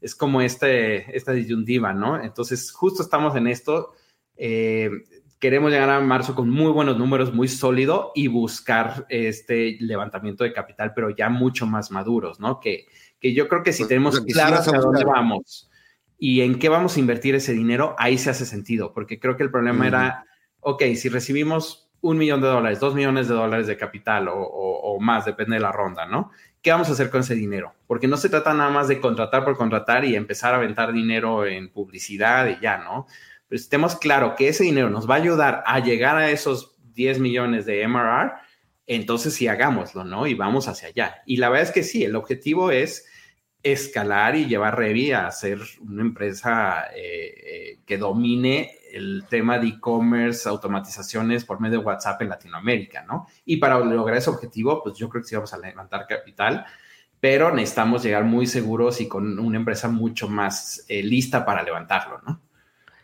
[0.00, 2.20] es como este, esta disyuntiva, ¿no?
[2.22, 3.92] Entonces justo estamos en esto.
[4.36, 4.90] Eh,
[5.38, 10.52] queremos llegar a marzo con muy buenos números, muy sólido y buscar este levantamiento de
[10.52, 12.60] capital, pero ya mucho más maduros, ¿no?
[12.60, 12.86] Que,
[13.20, 15.70] que yo creo que si O tenemos sí claro hacia dónde vamos
[16.18, 19.42] y en qué vamos a invertir ese dinero, ahí se hace sentido, porque creo que
[19.42, 19.88] el problema Ujú.
[19.88, 20.24] era,
[20.64, 25.24] ok, si recibimos un millón de dólares, dos millones de dólares de capital o, más,
[25.24, 26.30] depende de la ronda, ¿no?
[26.60, 27.74] ¿Qué vamos a hacer con ese dinero?
[27.86, 31.46] Porque no se trata nada más de contratar por contratar y empezar a aventar dinero
[31.46, 33.06] en publicidad y ya, ¿no?
[33.48, 37.20] Pero estemos claro que ese dinero nos va a ayudar a llegar a esos 10
[37.20, 38.34] millones de MRR,
[38.86, 40.26] entonces sí hagámoslo, ¿no?
[40.26, 41.22] Y vamos hacia allá.
[41.26, 43.06] Y la verdad es que sí, el objetivo es
[43.62, 49.68] escalar y llevar Revi a ser una empresa eh, eh, que domine el tema de
[49.68, 53.26] e-commerce, automatizaciones por medio de WhatsApp en Latinoamérica, ¿no?
[53.44, 56.64] Y para lograr ese objetivo, pues yo creo que sí vamos a levantar capital,
[57.18, 62.20] pero necesitamos llegar muy seguros y con una empresa mucho más eh, lista para levantarlo,
[62.26, 62.40] ¿no?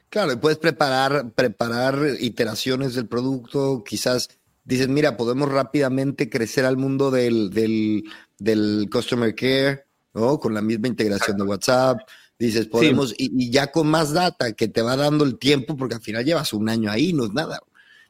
[0.08, 4.28] Claro, y puedes preparar, preparar iteraciones del producto, quizás
[4.64, 8.04] dices, mira, podemos rápidamente crecer al mundo del, del,
[8.38, 9.84] del customer care,
[10.14, 10.38] ¿no?
[10.38, 11.98] Con la misma integración de WhatsApp.
[12.40, 16.00] Dices, podemos, y, ya con más data que te va dando el tiempo, porque al
[16.00, 17.60] final llevas un año ahí, no es nada.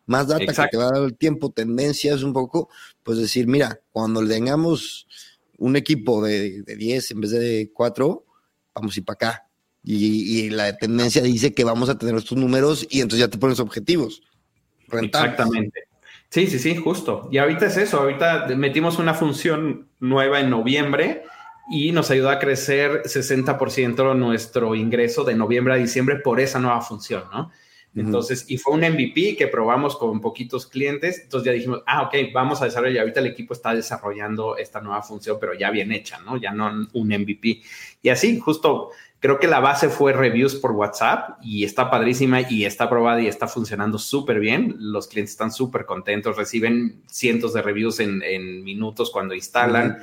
[0.07, 2.69] Más data que te va dando el tiempo, tendencias un poco,
[3.03, 5.09] pues decir, mira, cuando tengamos
[5.59, 8.25] un equipo de, de 10 en vez de 4,
[8.73, 9.47] vamos a ir para acá.
[9.83, 13.39] Y, y, la tendencia dice que vamos a tener estos números y entonces ya te
[13.39, 14.23] pones objetivos.
[14.93, 15.89] Exactamente.
[16.29, 17.29] Sí, sí, sí, justo.
[17.33, 21.25] Y ahorita es eso, ahorita metimos una función nueva en noviembre
[21.71, 26.81] y nos ayudó a crecer 60% nuestro ingreso de noviembre a diciembre por esa nueva
[26.81, 27.51] función, ¿no?
[27.93, 32.15] Entonces, y fue un MVP que probamos con poquitos clientes, entonces ya dijimos, ah, ok,
[32.33, 36.21] vamos a desarrollar, ahorita el equipo está desarrollando esta nueva función, pero ya bien hecha,
[36.21, 36.37] ¿no?
[36.37, 37.63] Ya no un MVP.
[38.01, 38.91] Y así, justo
[39.21, 43.27] Creo que la base fue reviews por WhatsApp y está padrísima y está probada y
[43.27, 44.77] está funcionando súper bien.
[44.79, 49.99] Los clientes están súper contentos, reciben cientos de reviews en, minutos cuando instalan,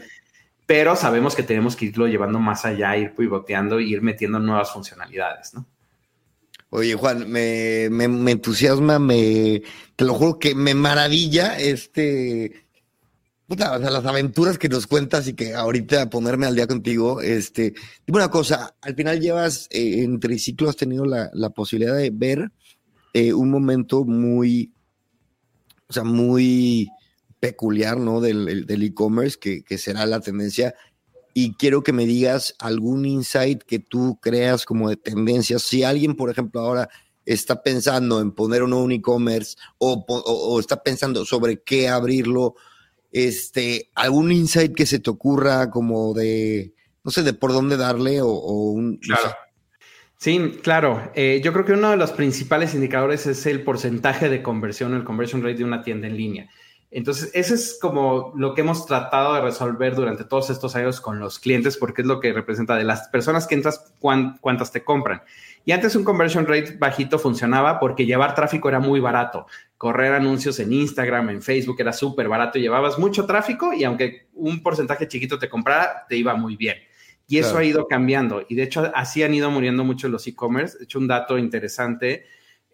[0.67, 5.55] pero sabemos que tenemos que irlo llevando más allá, ir pivoteando ir metiendo nuevas funcionalidades,
[5.55, 5.65] ¿no?
[6.69, 9.63] Oye, Juan, me, me, entusiasma, me,
[9.95, 12.67] te lo juro que me maravilla este
[13.47, 17.73] Puta, las aventuras que nos cuentas y que ahorita ponerme al día contigo, este,
[18.05, 22.51] dime una cosa, al final llevas, eh, en Triciclo has tenido la, posibilidad de ver
[23.13, 24.73] eh, un momento muy,
[25.87, 26.89] o sea, muy
[27.39, 28.21] peculiar, ¿no?
[28.21, 30.75] Del e-commerce, que, que será la tendencia.
[31.33, 35.59] Y quiero que me digas algún insight que tú creas como de tendencia.
[35.59, 36.89] Si alguien, por ejemplo, ahora
[37.27, 42.55] está pensando en poner un nuevo e-commerce o, o, está pensando sobre qué abrirlo,
[43.11, 46.73] este, algún insight que se te ocurra como de,
[47.03, 48.97] no sé, de por dónde darle o, un...
[48.97, 49.35] Claro.
[50.17, 51.11] Sí, claro.
[51.13, 55.03] Eh, yo creo que uno de los principales indicadores es el porcentaje de conversión, el
[55.03, 56.49] conversion rate de una tienda en línea.
[56.89, 61.19] Entonces, ese es como lo que hemos tratado de resolver durante todos estos años con
[61.19, 65.21] los clientes, porque es lo que representa de las personas que entras, cuántas te compran.
[65.65, 69.47] Y antes un conversion rate bajito funcionaba porque llevar tráfico era muy barato.
[69.77, 72.57] Correr anuncios en Instagram, en Facebook era súper barato.
[72.57, 76.77] Llevabas mucho tráfico y aunque un porcentaje chiquito te comprara, te iba muy bien.
[77.27, 78.45] Y eso ha ido cambiando.
[78.47, 80.77] Y de hecho, así han ido muriendo mucho los e-commerce.
[80.77, 82.23] De hecho, un dato interesante.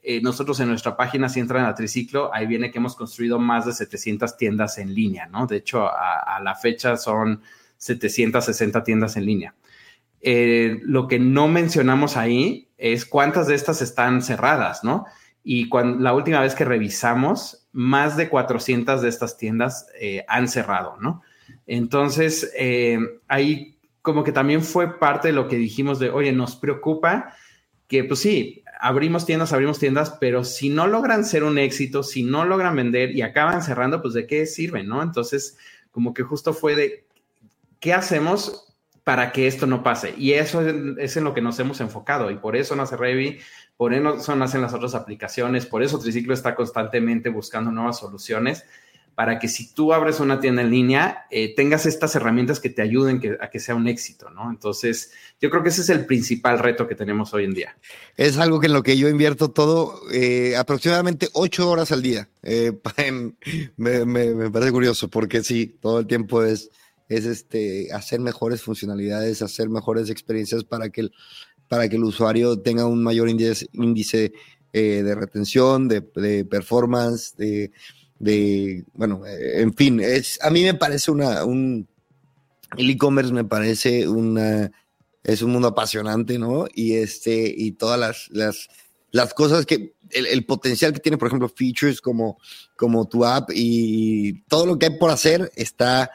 [0.05, 3.65] Eh, nosotros en nuestra página, si entran a Triciclo, ahí viene que hemos construido más
[3.65, 5.47] de 700 tiendas en línea, ¿no?
[5.47, 7.41] De hecho, a, la fecha son
[7.77, 9.55] 760 tiendas en línea.
[10.19, 15.05] Eh, lo que no mencionamos ahí es cuántas de estas están cerradas, ¿no?
[15.41, 20.49] Y cuando, la última vez que revisamos, más de 400 de estas tiendas eh, han
[20.49, 21.21] cerrado, ¿no?
[21.65, 22.51] Entonces,
[23.29, 27.33] ahí como que también fue parte de lo que dijimos de, oye, nos preocupa
[27.87, 32.21] que, pues sí, abrimos tiendas, abrimos tiendas, pero si no logran ser un éxito, si
[32.23, 35.01] no logran vender y acaban cerrando, pues de qué sirve, ¿no?
[35.01, 35.57] Entonces,
[35.89, 37.05] como que justo fue de,
[37.79, 38.73] ¿qué hacemos
[39.03, 40.13] para que esto no pase.
[40.17, 40.61] Y eso
[40.97, 43.39] es, en lo que nos hemos enfocado y por eso nace Revi,
[43.75, 48.65] por eso nacen las otras aplicaciones, por eso Triciclo está constantemente buscando nuevas soluciones
[49.15, 52.81] para que si tú abres una tienda en línea, eh, tengas estas herramientas que te
[52.81, 54.49] ayuden a que sea un éxito, ¿no?
[54.49, 57.77] Entonces, yo creo que ese es el principal reto que tenemos hoy en día.
[58.17, 62.27] Es algo que en lo que yo invierto todo, eh, aproximadamente ocho horas al día.
[62.41, 62.71] Eh,
[63.77, 66.69] me, me, parece curioso porque sí, todo el tiempo es
[67.09, 71.11] es este, hacer mejores funcionalidades, hacer mejores experiencias para que el,
[71.67, 74.33] para que el usuario tenga un mayor índice, índice
[74.71, 76.01] de retención, de,
[76.45, 77.71] performance, de,
[78.19, 81.87] de, bueno, eh, en fin, es, a mí me parece una, un,
[82.77, 84.71] el e-commerce me parece una,
[85.23, 86.65] es un mundo apasionante, ¿no?
[86.73, 88.69] Y este, y todas las, las,
[89.11, 92.37] las cosas que, el, el, potencial que tiene, por ejemplo, features como,
[92.75, 96.11] como tu app y todo lo que hay por hacer está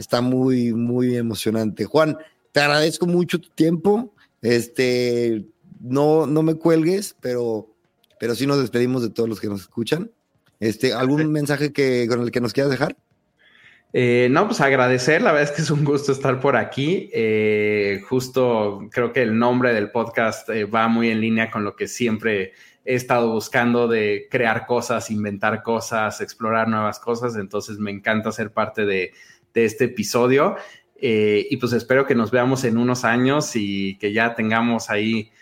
[0.00, 1.84] está muy, muy emocionante.
[1.84, 2.16] Juan,
[2.52, 4.14] te agradezco mucho tu tiempo.
[4.40, 5.46] Este,
[5.78, 7.70] no, no me cuelgues, pero
[8.18, 10.10] pero sí nos despedimos de todos los que nos escuchan.
[10.60, 12.96] Este, ¿Algún mensaje que, con el que nos quieras dejar?
[13.92, 17.10] Eh, no, pues agradecer, la verdad es que es un gusto estar por aquí.
[17.12, 21.74] Eh, justo creo que el nombre del podcast eh, va muy en línea con lo
[21.74, 22.52] que siempre
[22.84, 27.36] he estado buscando de crear cosas, inventar cosas, explorar nuevas cosas.
[27.36, 29.12] Entonces me encanta ser parte de,
[29.54, 30.56] de este episodio.
[31.02, 35.32] y pues espero que nos veamos en unos años y que ya tengamos ahí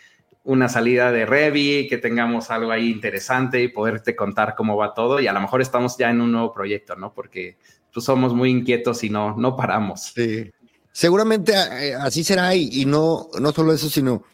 [0.45, 5.21] una salida de Revi, que tengamos algo ahí interesante y poderte contar cómo va todo.
[5.21, 7.13] Y a lo mejor estamos ya en un nuevo proyecto, ¿no?
[7.13, 7.59] Porque
[7.93, 10.13] pues somos muy inquietos y no, no paramos.
[10.15, 10.51] Sí.
[10.93, 14.25] Seguramente eh, así será y, no, no solo eso, sino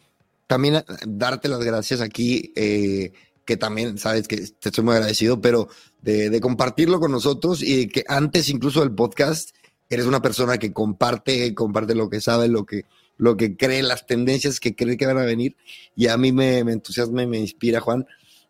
[0.47, 3.11] también darte las gracias aquí, eh,
[3.45, 5.67] que también sabes que te estoy muy agradecido, pero
[6.01, 9.51] de, compartirlo con nosotros y que antes incluso del podcast
[9.89, 12.85] eres una persona que comparte, comparte lo que sabe, lo que,
[13.17, 15.55] lo que cree, las tendencias que cree que van a venir
[15.95, 18.05] y a mí me, me entusiasma y me inspira, Juan.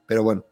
[0.08, 0.46] Pero bueno,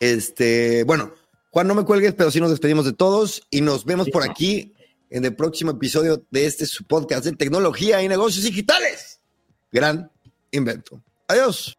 [0.00, 1.14] este, bueno,
[1.50, 4.74] Juan, no me cuelgues, pero sí nos despedimos de todos y nos vemos por aquí
[5.10, 9.20] en el próximo episodio de este podcast de tecnología y negocios digitales.
[9.70, 10.10] Gran
[10.50, 11.02] invento.
[11.28, 11.78] Adiós.